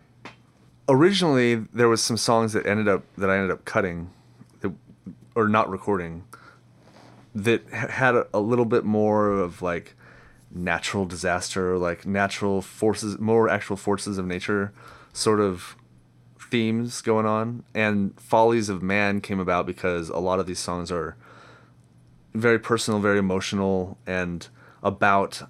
Originally, 0.90 1.54
there 1.54 1.88
was 1.88 2.02
some 2.02 2.18
songs 2.18 2.54
that 2.54 2.66
ended 2.66 2.88
up 2.88 3.04
that 3.20 3.30
I 3.30 3.36
ended 3.36 3.52
up 3.52 3.66
cutting, 3.66 4.10
that, 4.62 4.72
or 5.36 5.48
not 5.48 5.70
recording, 5.70 6.24
that 7.36 7.70
had 7.70 8.16
a, 8.16 8.26
a 8.34 8.40
little 8.40 8.66
bit 8.66 8.84
more 8.84 9.30
of 9.30 9.62
like 9.62 9.94
natural 10.50 11.06
disaster, 11.06 11.78
like 11.78 12.04
natural 12.04 12.64
forces, 12.64 13.20
more 13.20 13.48
actual 13.48 13.78
forces 13.78 14.18
of 14.18 14.26
nature, 14.26 14.74
sort 15.14 15.40
of 15.40 15.76
themes 16.40 17.02
going 17.02 17.28
on, 17.28 17.64
and 17.76 18.20
Follies 18.20 18.70
of 18.70 18.82
Man 18.82 19.22
came 19.22 19.40
about 19.40 19.68
because 19.68 20.10
a 20.10 20.18
lot 20.18 20.40
of 20.40 20.48
these 20.48 20.58
songs 20.58 20.92
are 20.92 21.16
very 22.34 22.58
personal, 22.58 23.00
very 23.00 23.20
emotional, 23.20 24.00
and 24.08 24.48
about 24.82 25.44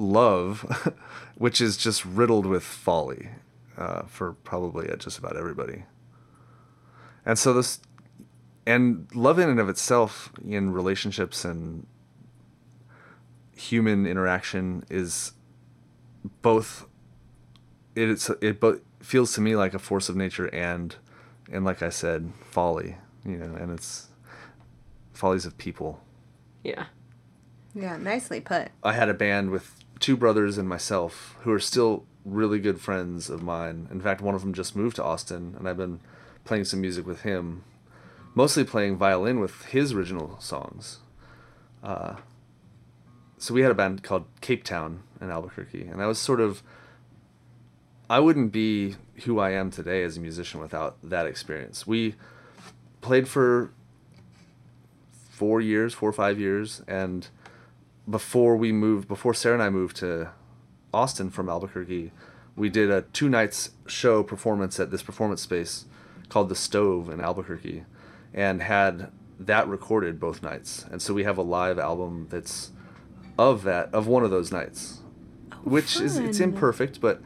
love, 0.00 0.94
which 1.36 1.60
is 1.60 1.76
just 1.76 2.04
riddled 2.04 2.46
with 2.46 2.62
folly 2.62 3.28
uh, 3.76 4.02
for 4.02 4.32
probably 4.32 4.90
uh, 4.90 4.96
just 4.96 5.18
about 5.18 5.36
everybody. 5.36 5.84
And 7.24 7.38
so 7.38 7.52
this, 7.52 7.80
and 8.66 9.08
love 9.14 9.38
in 9.38 9.48
and 9.48 9.60
of 9.60 9.68
itself 9.68 10.32
in 10.46 10.72
relationships 10.72 11.44
and 11.44 11.86
human 13.54 14.06
interaction 14.06 14.84
is 14.88 15.32
both 16.40 16.86
it's 17.94 18.30
it 18.40 18.58
both 18.60 18.80
feels 19.00 19.34
to 19.34 19.40
me 19.40 19.54
like 19.54 19.74
a 19.74 19.78
force 19.78 20.08
of 20.08 20.16
nature 20.16 20.46
and 20.54 20.96
and 21.52 21.64
like 21.64 21.82
I 21.82 21.90
said 21.90 22.32
folly 22.50 22.96
you 23.24 23.36
know 23.36 23.54
and 23.56 23.70
it's 23.72 24.08
follies 25.12 25.44
of 25.44 25.58
people 25.58 26.00
Yeah. 26.64 26.86
Yeah, 27.74 27.96
nicely 27.98 28.40
put. 28.40 28.68
I 28.82 28.92
had 28.94 29.08
a 29.08 29.14
band 29.14 29.50
with 29.50 29.79
two 30.00 30.16
brothers 30.16 30.58
and 30.58 30.68
myself 30.68 31.36
who 31.42 31.52
are 31.52 31.60
still 31.60 32.04
really 32.24 32.58
good 32.58 32.80
friends 32.80 33.30
of 33.30 33.42
mine. 33.42 33.88
In 33.90 34.00
fact, 34.00 34.20
one 34.20 34.34
of 34.34 34.40
them 34.40 34.52
just 34.52 34.74
moved 34.74 34.96
to 34.96 35.04
Austin, 35.04 35.54
and 35.58 35.68
I've 35.68 35.76
been 35.76 36.00
playing 36.44 36.64
some 36.64 36.80
music 36.80 37.06
with 37.06 37.22
him, 37.22 37.64
mostly 38.34 38.64
playing 38.64 38.96
violin 38.96 39.40
with 39.40 39.66
his 39.66 39.92
original 39.92 40.40
songs. 40.40 40.98
Uh, 41.82 42.16
so 43.38 43.54
we 43.54 43.62
had 43.62 43.70
a 43.70 43.74
band 43.74 44.02
called 44.02 44.26
Cape 44.40 44.64
Town 44.64 45.02
in 45.20 45.30
Albuquerque, 45.30 45.86
and 45.86 46.02
I 46.02 46.06
was 46.06 46.18
sort 46.18 46.40
of. 46.40 46.62
I 48.08 48.18
wouldn't 48.18 48.50
be 48.50 48.96
who 49.24 49.38
I 49.38 49.50
am 49.50 49.70
today 49.70 50.02
as 50.02 50.16
a 50.16 50.20
musician 50.20 50.60
without 50.60 50.96
that 51.02 51.26
experience. 51.26 51.86
We 51.86 52.16
played 53.00 53.28
for 53.28 53.72
four 55.30 55.60
years, 55.60 55.94
four 55.94 56.08
or 56.08 56.12
five 56.12 56.40
years, 56.40 56.82
and 56.88 57.28
before 58.10 58.56
we 58.56 58.72
moved, 58.72 59.08
before 59.08 59.34
Sarah 59.34 59.54
and 59.54 59.62
I 59.62 59.70
moved 59.70 59.96
to 59.98 60.30
Austin 60.92 61.30
from 61.30 61.48
Albuquerque, 61.48 62.12
we 62.56 62.68
did 62.68 62.90
a 62.90 63.02
two 63.02 63.28
nights 63.28 63.70
show 63.86 64.22
performance 64.22 64.80
at 64.80 64.90
this 64.90 65.02
performance 65.02 65.40
space 65.42 65.86
called 66.28 66.48
the 66.48 66.56
Stove 66.56 67.08
in 67.08 67.20
Albuquerque, 67.20 67.84
and 68.34 68.62
had 68.62 69.10
that 69.38 69.66
recorded 69.68 70.20
both 70.20 70.42
nights. 70.42 70.84
And 70.90 71.00
so 71.00 71.14
we 71.14 71.24
have 71.24 71.38
a 71.38 71.42
live 71.42 71.78
album 71.78 72.26
that's 72.30 72.72
of 73.38 73.62
that 73.64 73.92
of 73.94 74.06
one 74.06 74.24
of 74.24 74.30
those 74.30 74.52
nights, 74.52 75.00
oh, 75.52 75.56
which 75.64 76.00
is 76.00 76.18
it's 76.18 76.40
imperfect, 76.40 77.00
but 77.00 77.22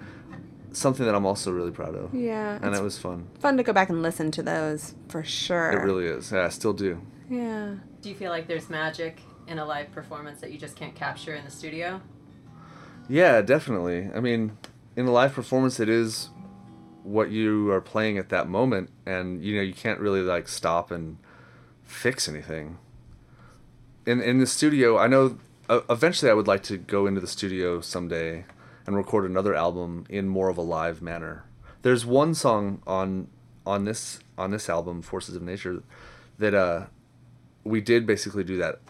something 0.73 1.05
that 1.07 1.15
I'm 1.15 1.27
also 1.27 1.51
really 1.51 1.71
proud 1.71 1.95
of. 1.95 2.15
Yeah, 2.15 2.59
and 2.63 2.75
it 2.75 2.83
was 2.83 2.99
fun. 2.99 3.29
fun 3.41 3.57
to 3.57 3.63
go 3.63 3.73
back 3.73 3.89
and 3.89 4.03
listen 4.03 4.31
to 4.33 4.43
those 4.43 4.95
for 5.09 5.25
sure. 5.25 5.71
It 5.71 5.85
really 5.85 6.07
is. 6.07 6.33
Yeah, 6.33 6.45
I 6.45 6.49
still 6.49 6.73
do. 6.73 7.01
Yeah. 7.29 7.77
Do 8.01 8.09
you 8.09 8.15
feel 8.15 8.31
like 8.31 8.47
there's 8.47 8.69
magic 8.69 9.21
in 9.47 9.59
a 9.59 9.65
live 9.65 9.93
performance 9.93 10.41
that 10.41 10.53
you 10.53 10.59
just 10.59 10.77
can't 10.77 10.95
capture 10.95 11.35
in 11.35 11.45
the 11.45 11.51
studio? 11.51 12.01
Yeah, 13.09 13.43
definitely. 13.43 14.11
I 14.15 14.21
mean, 14.21 14.57
in 14.97 15.07
a 15.07 15.13
live 15.13 15.35
performance, 15.35 15.79
it 15.81 15.89
is 15.89 16.31
what 17.03 17.31
you 17.31 17.71
are 17.71 17.81
playing 17.81 18.19
at 18.19 18.31
that 18.31 18.49
moment, 18.49 18.91
and 19.05 19.45
you 19.45 19.57
know 19.57 19.63
you 19.63 19.75
can't 19.75 20.01
really 20.01 20.23
like 20.23 20.49
stop 20.49 20.91
and 20.91 21.19
fix 21.83 22.29
anything. 22.29 22.79
In 24.07 24.21
in 24.21 24.39
the 24.39 24.47
studio, 24.47 24.99
I 24.99 25.07
know 25.07 25.39
uh, 25.69 25.81
eventually 25.91 26.31
I 26.31 26.35
would 26.35 26.47
like 26.47 26.63
to 26.65 26.79
go 26.79 27.07
into 27.07 27.21
the 27.21 27.27
studio 27.27 27.81
someday 27.81 28.45
and 28.87 28.97
record 28.97 29.31
another 29.31 29.55
album 29.55 30.07
in 30.09 30.29
more 30.29 30.49
of 30.49 30.59
a 30.59 30.63
live 30.63 31.01
manner. 31.03 31.45
There's 31.83 32.07
one 32.07 32.35
song 32.35 32.83
on 32.87 33.29
on 33.67 33.85
this 33.85 34.21
on 34.39 34.51
this 34.51 34.69
album, 34.69 35.03
Forces 35.03 35.37
of 35.37 35.43
Nature, 35.43 35.83
that 36.39 36.55
uh 36.55 36.87
we 37.65 37.81
did 37.81 38.07
basically 38.07 38.45
do 38.45 38.57
that 38.59 38.81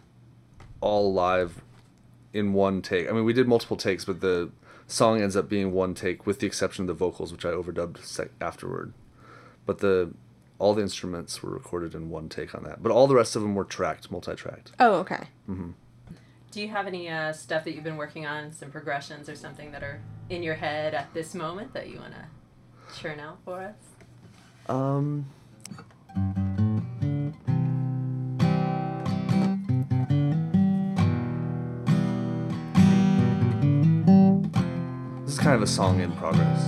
all 0.85 1.13
live 1.15 1.63
in 2.35 2.53
one 2.53 2.83
take. 2.83 3.09
I 3.09 3.13
mean, 3.13 3.25
we 3.25 3.33
did 3.33 3.49
multiple 3.49 3.77
takes, 3.77 4.05
but 4.05 4.21
the 4.21 4.51
song 4.87 5.23
ends 5.23 5.35
up 5.35 5.49
being 5.49 5.73
one 5.73 5.95
take, 5.95 6.27
with 6.27 6.41
the 6.41 6.47
exception 6.47 6.83
of 6.83 6.89
the 6.89 6.95
vocals, 6.95 7.33
which 7.33 7.47
I 7.47 7.51
overdubbed 7.51 8.05
sec- 8.05 8.31
afterward. 8.41 8.93
But 9.65 9.79
the 9.79 10.13
all 10.59 10.75
the 10.75 10.83
instruments 10.83 11.43
were 11.43 11.51
recorded 11.51 11.95
in 11.95 12.11
one 12.11 12.29
take 12.29 12.55
on 12.55 12.63
that. 12.65 12.83
But 12.83 12.93
all 12.93 13.07
the 13.07 13.15
rest 13.15 13.35
of 13.35 13.43
them 13.43 13.55
were 13.55 13.65
tracked, 13.65 14.11
multi-tracked. 14.11 14.73
Oh, 14.79 14.97
okay. 14.97 15.25
Do 15.49 16.61
you 16.61 16.69
have 16.69 16.87
any 16.87 17.09
uh, 17.09 17.33
stuff 17.33 17.65
that 17.65 17.75
you've 17.75 17.83
been 17.83 17.97
working 17.97 18.27
on, 18.27 18.53
some 18.53 18.71
progressions 18.71 19.29
or 19.29 19.35
something 19.35 19.73
that 19.73 19.83
are 19.83 20.01
in 20.31 20.43
your 20.43 20.55
head 20.55 20.95
at 20.95 21.13
this 21.13 21.35
moment 21.35 21.73
that 21.73 21.89
you 21.89 21.99
want 21.99 22.13
to 22.13 23.01
churn 23.01 23.19
out 23.19 23.39
for 23.45 23.63
us? 23.63 23.75
Um. 24.69 25.27
Is 35.35 35.41
kind 35.41 35.57
of 35.57 35.63
a 35.63 35.67
song 35.67 36.01
in 36.01 36.13
progress. 36.13 36.63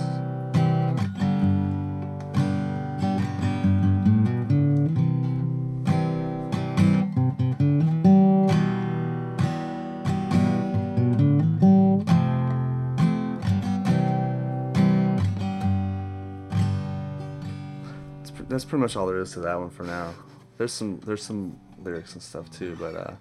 That's, 18.19 18.33
that's 18.49 18.65
pretty 18.65 18.83
much 18.83 18.97
all 18.97 19.07
there 19.07 19.21
is 19.21 19.31
to 19.35 19.41
that 19.41 19.57
one 19.57 19.71
for 19.71 19.85
now. 19.85 20.13
There's 20.59 20.73
some 20.73 20.99
there's 21.05 21.23
some 21.23 21.57
lyrics 21.85 22.15
and 22.15 22.23
stuff 22.23 22.51
too, 22.51 22.77
but 22.81 22.97
uh, 22.97 23.15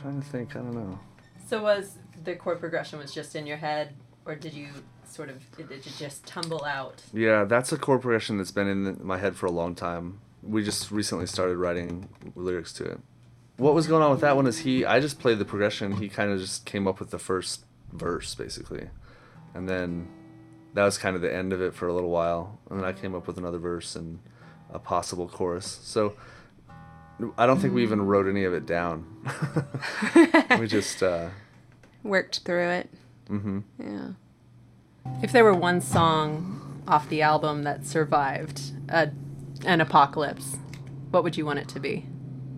trying 0.00 0.22
to 0.22 0.26
think. 0.26 0.56
I 0.56 0.60
don't 0.60 0.72
know. 0.72 0.98
So 1.46 1.62
was 1.62 1.98
the 2.24 2.36
chord 2.36 2.60
progression 2.60 2.98
was 2.98 3.12
just 3.12 3.34
in 3.34 3.46
your 3.46 3.56
head, 3.56 3.94
or 4.24 4.34
did 4.34 4.54
you 4.54 4.68
sort 5.04 5.28
of 5.28 5.42
did 5.56 5.70
it 5.70 5.82
just 5.98 6.26
tumble 6.26 6.64
out? 6.64 7.02
Yeah, 7.12 7.44
that's 7.44 7.72
a 7.72 7.78
chord 7.78 8.02
progression 8.02 8.38
that's 8.38 8.50
been 8.50 8.68
in 8.68 9.00
my 9.02 9.18
head 9.18 9.36
for 9.36 9.46
a 9.46 9.50
long 9.50 9.74
time. 9.74 10.20
We 10.42 10.64
just 10.64 10.90
recently 10.90 11.26
started 11.26 11.56
writing 11.56 12.08
lyrics 12.34 12.72
to 12.74 12.84
it. 12.84 13.00
What 13.56 13.74
was 13.74 13.86
going 13.86 14.02
on 14.02 14.10
with 14.10 14.20
that 14.20 14.36
one 14.36 14.46
is 14.46 14.60
he 14.60 14.84
I 14.84 15.00
just 15.00 15.18
played 15.18 15.38
the 15.38 15.44
progression. 15.44 15.92
He 15.92 16.08
kind 16.08 16.30
of 16.30 16.40
just 16.40 16.64
came 16.64 16.86
up 16.86 16.98
with 17.00 17.10
the 17.10 17.18
first 17.18 17.64
verse 17.92 18.34
basically, 18.34 18.88
and 19.54 19.68
then 19.68 20.08
that 20.74 20.84
was 20.84 20.98
kind 20.98 21.16
of 21.16 21.22
the 21.22 21.34
end 21.34 21.52
of 21.52 21.60
it 21.60 21.74
for 21.74 21.88
a 21.88 21.92
little 21.92 22.10
while. 22.10 22.58
And 22.70 22.78
then 22.78 22.86
I 22.86 22.92
came 22.92 23.14
up 23.14 23.26
with 23.26 23.38
another 23.38 23.58
verse 23.58 23.96
and 23.96 24.20
a 24.72 24.78
possible 24.78 25.28
chorus. 25.28 25.80
So 25.82 26.14
I 27.36 27.46
don't 27.46 27.58
think 27.58 27.74
we 27.74 27.82
even 27.82 28.00
wrote 28.02 28.28
any 28.28 28.44
of 28.44 28.54
it 28.54 28.66
down. 28.66 29.04
we 30.58 30.66
just 30.66 31.02
uh, 31.02 31.28
Worked 32.02 32.40
through 32.40 32.68
it. 32.70 32.90
hmm 33.28 33.60
Yeah. 33.78 34.08
If 35.22 35.32
there 35.32 35.44
were 35.44 35.54
one 35.54 35.80
song 35.80 36.82
off 36.88 37.08
the 37.08 37.22
album 37.22 37.62
that 37.64 37.86
survived 37.86 38.72
a, 38.88 39.10
an 39.64 39.80
apocalypse, 39.80 40.56
what 41.10 41.22
would 41.24 41.36
you 41.36 41.44
want 41.46 41.58
it 41.58 41.68
to 41.68 41.80
be? 41.80 42.06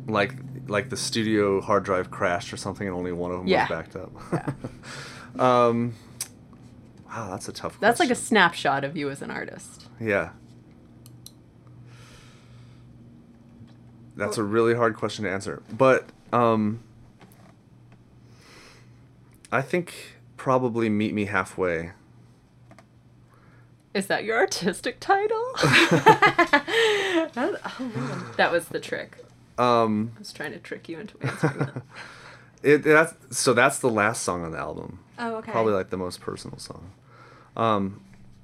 like 0.09 0.35
like 0.69 0.91
the 0.91 0.97
studio 0.97 1.61
hard 1.61 1.85
drive 1.85 2.11
crashed 2.11 2.53
or 2.53 2.57
something 2.57 2.87
and 2.89 2.97
only 2.97 3.13
one 3.13 3.31
of 3.31 3.39
them 3.39 3.47
Yeah. 3.47 3.63
was 3.63 3.69
backed 3.69 3.97
up. 3.97 5.41
um, 5.41 5.95
wow, 7.07 7.31
that's 7.31 7.49
a 7.49 7.53
tough. 7.53 7.79
That's 7.81 8.01
like 8.01 8.11
a 8.11 8.15
snapshot 8.17 8.83
of 8.85 8.97
you 8.97 9.11
as 9.11 9.23
an 9.23 9.31
artist. 9.31 9.89
yeah. 10.01 10.31
That's 14.17 14.37
a 14.39 14.43
really 14.43 14.75
hard 14.75 14.95
question 14.97 15.25
to 15.25 15.31
answer, 15.31 15.63
but 15.73 16.07
um, 16.33 16.81
I 19.53 19.61
think 19.63 20.17
probably 20.37 20.89
meet 20.89 21.13
me 21.15 21.27
halfway. 21.27 21.93
Is 23.95 24.07
that 24.07 24.25
your 24.25 24.39
artistic 24.39 24.99
title? 24.99 25.45
That- 27.35 27.61
oh, 27.81 28.33
that 28.37 28.51
was 28.51 28.69
the 28.69 28.81
trick. 28.81 29.25
Um, 29.59 30.13
I 30.17 30.19
was 30.19 30.33
trying 30.33 30.53
to 30.53 30.59
trick 30.59 30.89
you 30.89 30.99
into 30.99 31.15
answering 31.23 31.59
that. 31.59 31.83
it 32.63 32.83
that's 32.83 33.15
so 33.31 33.53
that's 33.53 33.79
the 33.79 33.89
last 33.91 34.23
song 34.23 34.45
on 34.45 34.53
the 34.53 34.59
album. 34.59 34.99
Oh, 35.19 35.37
okay. 35.37 35.53
Probably 35.53 35.73
like 35.73 35.91
the 35.91 35.97
most 35.97 36.21
personal 36.21 36.59
song. 36.59 36.91
Um, 37.57 38.03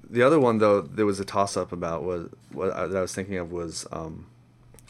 the 0.09 0.23
other 0.23 0.39
one 0.39 0.59
though, 0.59 0.81
there 0.83 1.07
was 1.07 1.19
a 1.21 1.25
toss 1.25 1.57
up 1.57 1.73
about 1.73 2.03
was 2.05 2.29
what 2.53 2.73
I, 2.75 2.87
that 2.87 2.97
I 2.97 3.01
was 3.01 3.15
thinking 3.15 3.37
of 3.37 3.51
was 3.53 3.87
um, 3.91 4.27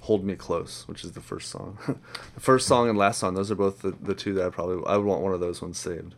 "Hold 0.09 0.25
Me 0.25 0.35
Close," 0.37 0.89
which 0.89 1.05
is 1.05 1.13
the 1.13 1.21
first 1.21 1.51
song. 1.51 1.77
the 2.35 2.41
first 2.41 2.67
song 2.67 2.89
and 2.89 2.97
last 2.97 3.19
song; 3.21 3.35
those 3.35 3.51
are 3.51 3.55
both 3.55 3.83
the, 3.83 3.91
the 3.91 4.15
two 4.15 4.33
that 4.35 4.47
I 4.47 4.49
probably 4.49 4.83
I 4.87 4.97
would 4.97 5.05
want 5.05 5.21
one 5.21 5.35
of 5.35 5.41
those 5.41 5.61
ones 5.61 5.77
saved. 5.79 6.15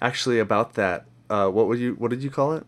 Actually, 0.00 0.38
about 0.38 0.74
that, 0.74 1.06
uh, 1.28 1.48
what 1.48 1.66
would 1.66 1.80
you 1.80 1.94
what 1.94 2.10
did 2.10 2.22
you 2.22 2.30
call 2.30 2.52
it? 2.52 2.64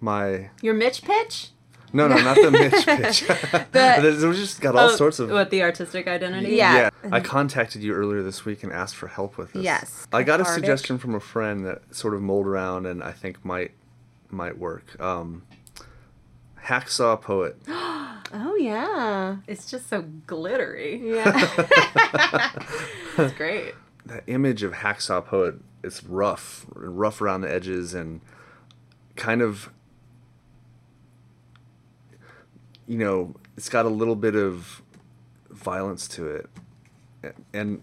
My 0.00 0.50
Your 0.62 0.74
Mitch 0.74 1.02
pitch? 1.02 1.50
no 1.92 2.08
no 2.08 2.16
not 2.16 2.34
the 2.34 2.50
Mitch 2.50 2.84
pitch. 2.86 3.22
The- 3.72 4.26
we 4.28 4.34
just 4.34 4.60
got 4.60 4.74
all 4.74 4.90
Oh, 4.90 4.96
sorts 4.96 5.20
of 5.20 5.30
What, 5.30 5.50
the 5.50 5.62
artistic 5.62 6.08
identity? 6.08 6.56
Yeah. 6.56 6.90
I 7.12 7.20
contacted 7.20 7.84
you 7.84 7.94
earlier 7.94 8.20
this 8.24 8.44
week 8.44 8.64
and 8.64 8.72
asked 8.72 8.96
for 8.96 9.06
help 9.06 9.38
with 9.38 9.52
this. 9.52 9.62
Yes. 9.62 10.06
I 10.12 10.24
got 10.24 10.40
a 10.40 10.42
Cathartic. 10.42 10.64
suggestion 10.64 10.98
from 10.98 11.14
a 11.14 11.20
friend 11.20 11.64
that 11.66 11.94
sort 11.94 12.14
of 12.14 12.20
mulled 12.20 12.48
around 12.48 12.86
and 12.86 13.00
I 13.00 13.12
think 13.12 13.44
might 13.44 13.70
might 14.28 14.58
work. 14.58 15.00
Um, 15.00 15.44
Hacksaw 16.66 17.20
Poet. 17.20 17.56
Oh 18.32 18.56
yeah. 18.56 19.36
It's 19.46 19.70
just 19.70 19.88
so 19.88 20.02
glittery. 20.26 21.00
Yeah. 21.04 22.50
It's 23.16 23.32
great. 23.34 23.74
that 24.06 24.24
image 24.26 24.64
of 24.64 24.72
hacksaw 24.72 25.24
poet 25.24 25.54
it's 25.84 26.02
rough 26.02 26.66
rough 26.74 27.20
around 27.20 27.42
the 27.42 27.52
edges 27.52 27.94
and 27.94 28.20
kind 29.14 29.40
of 29.40 29.70
you 32.88 32.98
know 32.98 33.34
it's 33.56 33.68
got 33.68 33.86
a 33.86 33.88
little 33.88 34.16
bit 34.16 34.34
of 34.34 34.82
violence 35.48 36.08
to 36.08 36.26
it 36.26 36.50
and 37.52 37.80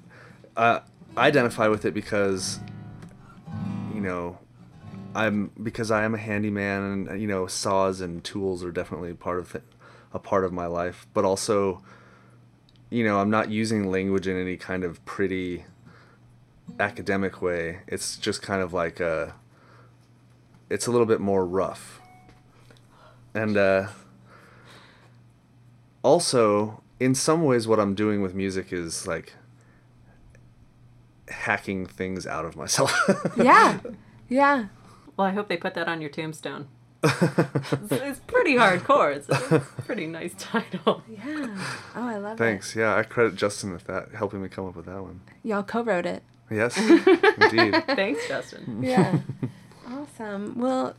uh, 0.58 0.82
i 1.16 1.28
identify 1.28 1.68
with 1.70 1.86
it 1.86 1.94
because 1.94 2.60
you 3.96 4.02
know 4.02 4.38
i'm 5.16 5.50
because 5.64 5.90
i 5.92 6.04
am 6.04 6.14
a 6.14 6.18
handyman 6.18 7.08
and 7.08 7.22
you 7.22 7.28
know 7.28 7.48
saws 7.48 8.02
and 8.02 8.24
tools 8.26 8.64
are 8.66 8.72
definitely 8.72 9.14
part 9.14 9.40
of 9.40 9.56
it, 9.56 9.64
a 10.14 10.20
part 10.20 10.44
of 10.44 10.52
my 10.52 10.66
life 10.66 11.08
but 11.14 11.26
also 11.26 11.82
you 12.90 13.04
know 13.04 13.20
i'm 13.20 13.30
not 13.30 13.50
using 13.50 13.90
language 13.90 14.28
in 14.28 14.40
any 14.40 14.58
kind 14.58 14.84
of 14.84 15.04
pretty 15.06 15.66
academic 16.80 17.42
way. 17.42 17.80
It's 17.88 18.18
just 18.18 18.42
kind 18.42 18.62
of 18.62 18.74
like 18.74 19.00
a. 19.00 19.36
It's 20.70 20.88
a 20.88 20.92
little 20.92 21.06
bit 21.06 21.20
more 21.20 21.46
rough. 21.46 22.00
And 23.34 23.58
uh, 23.58 23.88
also, 26.02 26.82
in 27.00 27.14
some 27.14 27.44
ways, 27.44 27.68
what 27.68 27.80
I'm 27.80 27.94
doing 27.94 28.22
with 28.22 28.34
music 28.34 28.72
is 28.72 29.06
like 29.06 29.34
hacking 31.28 31.86
things 31.86 32.26
out 32.26 32.46
of 32.46 32.56
myself. 32.56 32.94
yeah. 33.38 33.80
Yeah. 34.30 34.68
Well, 35.18 35.28
I 35.28 35.32
hope 35.32 35.50
they 35.50 35.58
put 35.58 35.74
that 35.74 35.88
on 35.88 36.00
your 36.00 36.10
tombstone. 36.10 36.68
It's, 37.04 37.92
it's 37.92 38.20
pretty 38.22 38.54
hardcore. 38.56 39.16
It's 39.16 39.30
a 39.30 39.60
pretty 39.86 40.08
nice 40.08 40.34
title. 40.38 41.04
Yeah. 41.12 41.48
Oh, 41.96 42.08
I 42.08 42.18
love 42.18 42.34
it. 42.34 42.38
Thanks. 42.38 42.76
Yeah, 42.76 42.96
I 42.96 43.04
credit 43.04 43.36
Justin 43.36 43.72
with 43.74 43.86
that, 43.86 44.10
helping 44.14 44.42
me 44.42 44.50
come 44.50 44.66
up 44.68 44.76
with 44.76 44.86
that 44.86 45.02
one. 45.02 45.22
Y'all 45.44 45.64
co-wrote 45.64 46.06
it. 46.06 46.24
Yes, 46.50 46.78
indeed. 46.78 47.84
Thanks, 47.88 48.28
Justin. 48.28 48.82
Yeah. 48.84 49.20
awesome. 49.90 50.58
Well, 50.60 50.96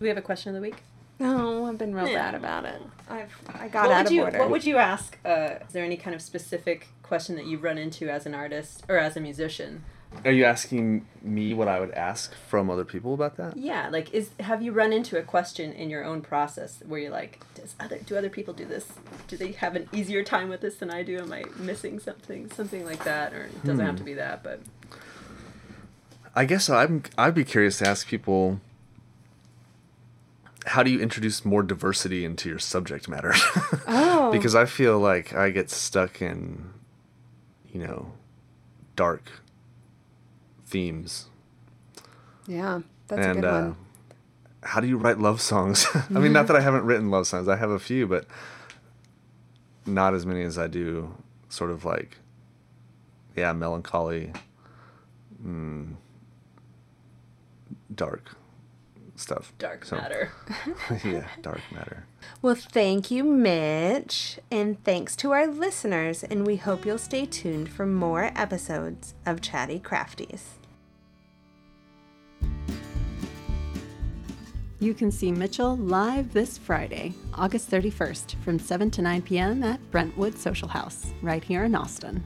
We 0.00 0.08
have 0.08 0.16
a 0.16 0.22
question 0.22 0.50
of 0.50 0.54
the 0.54 0.60
week. 0.66 0.82
no, 1.18 1.66
I've 1.66 1.78
been 1.78 1.94
real 1.94 2.08
Yeah. 2.08 2.30
bad 2.30 2.34
about 2.34 2.64
it. 2.64 2.80
I've 3.08 3.32
I 3.54 3.68
got 3.68 3.86
what 3.86 3.92
out 3.94 3.98
would 3.98 4.06
of 4.06 4.12
you 4.12 4.22
order. 4.24 4.38
What 4.38 4.50
would 4.50 4.64
you 4.64 4.76
ask? 4.78 5.18
Uh, 5.24 5.56
is 5.66 5.72
there 5.72 5.84
any 5.84 5.96
kind 5.96 6.14
of 6.14 6.22
specific 6.22 6.88
question 7.02 7.36
that 7.36 7.46
you've 7.46 7.62
run 7.62 7.78
into 7.78 8.08
as 8.10 8.26
an 8.26 8.34
artist 8.34 8.82
or 8.88 8.96
as 8.98 9.16
a 9.16 9.20
musician? 9.20 9.84
Are 10.24 10.32
you 10.32 10.44
asking 10.44 11.06
me 11.22 11.52
what 11.54 11.68
I 11.68 11.80
would 11.80 11.90
ask 11.92 12.34
from 12.48 12.70
other 12.70 12.84
people 12.84 13.14
about 13.14 13.36
that? 13.36 13.56
Yeah, 13.56 13.88
like 13.90 14.12
is 14.14 14.30
have 14.40 14.62
you 14.62 14.72
run 14.72 14.92
into 14.92 15.18
a 15.18 15.22
question 15.22 15.72
in 15.72 15.90
your 15.90 16.04
own 16.04 16.22
process 16.22 16.82
where 16.86 17.00
you're 17.00 17.10
like, 17.10 17.40
does 17.54 17.74
other 17.78 17.98
do 17.98 18.16
other 18.16 18.30
people 18.30 18.54
do 18.54 18.64
this? 18.64 18.92
Do 19.28 19.36
they 19.36 19.52
have 19.52 19.76
an 19.76 19.88
easier 19.92 20.22
time 20.22 20.48
with 20.48 20.60
this 20.60 20.76
than 20.76 20.90
I 20.90 21.02
do? 21.02 21.18
Am 21.18 21.32
I 21.32 21.44
missing 21.56 21.98
something? 21.98 22.50
Something 22.50 22.84
like 22.84 23.04
that, 23.04 23.32
or 23.32 23.44
it 23.44 23.64
doesn't 23.64 23.84
have 23.84 23.96
to 23.96 24.02
hmm. 24.02 24.06
be 24.06 24.14
that, 24.14 24.42
but 24.42 24.60
I 26.34 26.44
guess 26.44 26.68
I'm. 26.68 27.02
I'd 27.16 27.34
be 27.34 27.44
curious 27.44 27.78
to 27.78 27.88
ask 27.88 28.06
people. 28.06 28.60
How 30.66 30.82
do 30.82 30.90
you 30.90 30.98
introduce 31.00 31.44
more 31.44 31.62
diversity 31.62 32.24
into 32.24 32.48
your 32.48 32.58
subject 32.58 33.08
matter? 33.08 33.34
Oh. 33.86 34.32
because 34.32 34.54
I 34.54 34.64
feel 34.64 34.98
like 34.98 35.34
I 35.34 35.50
get 35.50 35.68
stuck 35.68 36.22
in, 36.22 36.70
you 37.70 37.86
know, 37.86 38.12
dark 38.96 39.30
themes. 40.74 41.28
Yeah, 42.48 42.80
that's 43.06 43.24
a 43.24 43.30
and 43.30 43.40
good 43.42 43.48
uh, 43.48 43.60
one. 43.62 43.76
how 44.64 44.80
do 44.80 44.88
you 44.88 44.96
write 44.96 45.18
love 45.20 45.40
songs? 45.40 45.86
I 46.10 46.18
mean, 46.18 46.32
not 46.32 46.48
that 46.48 46.56
I 46.56 46.60
haven't 46.68 46.84
written 46.84 47.10
love 47.10 47.26
songs. 47.28 47.46
I 47.48 47.54
have 47.56 47.70
a 47.70 47.78
few, 47.78 48.08
but 48.08 48.26
not 49.86 50.14
as 50.14 50.26
many 50.26 50.42
as 50.42 50.58
I 50.58 50.66
do. 50.66 51.14
Sort 51.48 51.70
of 51.70 51.84
like, 51.84 52.18
yeah, 53.36 53.52
melancholy, 53.52 54.32
mm, 55.46 55.94
dark 57.94 58.32
stuff. 59.14 59.52
dark 59.58 59.84
So- 59.84 59.96
matter. 59.96 60.32
yeah, 61.04 61.28
dark 61.40 61.60
matter. 61.72 62.06
Well, 62.42 62.56
thank 62.56 63.10
you, 63.12 63.22
Mitch, 63.22 64.40
and 64.50 64.82
thanks 64.82 65.14
to 65.16 65.30
our 65.30 65.46
listeners, 65.46 66.24
and 66.24 66.44
we 66.46 66.56
hope 66.56 66.84
you'll 66.84 66.98
stay 66.98 67.26
tuned 67.26 67.68
for 67.70 67.86
more 67.86 68.32
episodes 68.34 69.14
of 69.24 69.40
Chatty 69.40 69.78
Crafties. 69.78 70.58
You 74.84 74.92
can 74.92 75.10
see 75.10 75.32
Mitchell 75.32 75.78
live 75.78 76.34
this 76.34 76.58
Friday, 76.58 77.14
August 77.32 77.70
31st, 77.70 78.34
from 78.44 78.58
7 78.58 78.90
to 78.90 79.00
9 79.00 79.22
p.m. 79.22 79.62
at 79.62 79.80
Brentwood 79.90 80.36
Social 80.36 80.68
House, 80.68 81.14
right 81.22 81.42
here 81.42 81.64
in 81.64 81.74
Austin. 81.74 82.22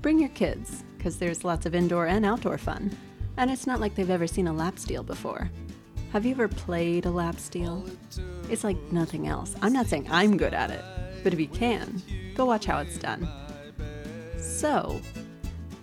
Bring 0.00 0.18
your 0.18 0.30
kids, 0.30 0.84
because 0.96 1.18
there's 1.18 1.44
lots 1.44 1.66
of 1.66 1.74
indoor 1.74 2.06
and 2.06 2.24
outdoor 2.24 2.56
fun. 2.56 2.96
And 3.36 3.50
it's 3.50 3.66
not 3.66 3.78
like 3.78 3.94
they've 3.94 4.08
ever 4.08 4.26
seen 4.26 4.46
a 4.46 4.52
lap 4.54 4.78
steel 4.78 5.02
before. 5.02 5.50
Have 6.14 6.24
you 6.24 6.30
ever 6.30 6.48
played 6.48 7.04
a 7.04 7.10
lap 7.10 7.38
steel? 7.38 7.84
It's 8.48 8.64
like 8.64 8.78
nothing 8.90 9.28
else. 9.28 9.54
I'm 9.60 9.74
not 9.74 9.86
saying 9.86 10.08
I'm 10.10 10.38
good 10.38 10.54
at 10.54 10.70
it, 10.70 10.82
but 11.22 11.34
if 11.34 11.38
you 11.38 11.48
can, 11.48 12.02
go 12.34 12.46
watch 12.46 12.64
how 12.64 12.78
it's 12.78 12.96
done. 12.96 13.28
So, 14.38 14.98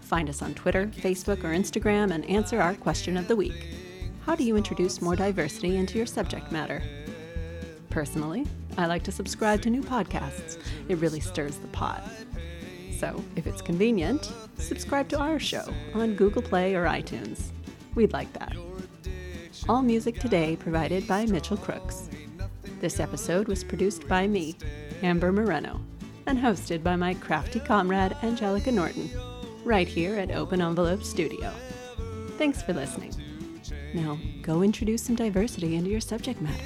find 0.02 0.28
us 0.28 0.42
on 0.42 0.56
Twitter, 0.56 0.88
Facebook, 0.88 1.44
or 1.44 1.50
Instagram 1.50 2.12
and 2.12 2.26
answer 2.26 2.60
our 2.60 2.74
question 2.74 3.16
of 3.16 3.28
the 3.28 3.36
week. 3.36 3.75
How 4.26 4.34
do 4.34 4.44
you 4.44 4.58
introduce 4.58 5.04
more 5.04 5.16
diversity 5.16 5.76
into 5.76 5.98
your 6.00 6.08
subject 6.08 6.52
matter? 6.52 6.82
Personally, 7.92 8.48
I 8.76 8.88
like 8.88 9.04
to 9.04 9.12
subscribe 9.12 9.62
to 9.62 9.70
new 9.70 9.84
podcasts. 9.84 10.58
It 10.90 10.98
really 10.98 11.20
stirs 11.20 11.58
the 11.58 11.68
pot. 11.68 12.04
So, 12.98 13.24
if 13.36 13.46
it's 13.46 13.62
convenient, 13.62 14.32
subscribe 14.58 15.10
to 15.10 15.20
our 15.20 15.38
show 15.38 15.72
on 15.94 16.16
Google 16.16 16.42
Play 16.42 16.74
or 16.74 16.86
iTunes. 16.86 17.52
We'd 17.94 18.14
like 18.14 18.34
that. 18.34 18.58
All 19.70 19.84
music 19.84 20.20
today 20.20 20.56
provided 20.56 21.08
by 21.08 21.28
Mitchell 21.28 21.58
Crooks. 21.58 22.10
This 22.82 23.00
episode 23.00 23.48
was 23.48 23.64
produced 23.64 24.08
by 24.08 24.26
me, 24.26 24.56
Amber 25.04 25.32
Moreno, 25.32 25.80
and 26.26 26.40
hosted 26.40 26.82
by 26.82 26.96
my 26.96 27.14
crafty 27.14 27.60
comrade 27.60 28.18
Angelica 28.24 28.72
Norton, 28.72 29.08
right 29.64 29.88
here 29.88 30.16
at 30.18 30.32
Open 30.32 30.64
Envelope 30.64 31.04
Studio. 31.04 31.54
Thanks 32.40 32.64
for 32.64 32.74
listening. 32.74 33.14
Now, 33.96 34.20
go 34.42 34.62
introduce 34.62 35.02
some 35.04 35.16
diversity 35.16 35.76
into 35.76 35.90
your 35.90 36.02
subject 36.02 36.42
matter. 36.42 36.66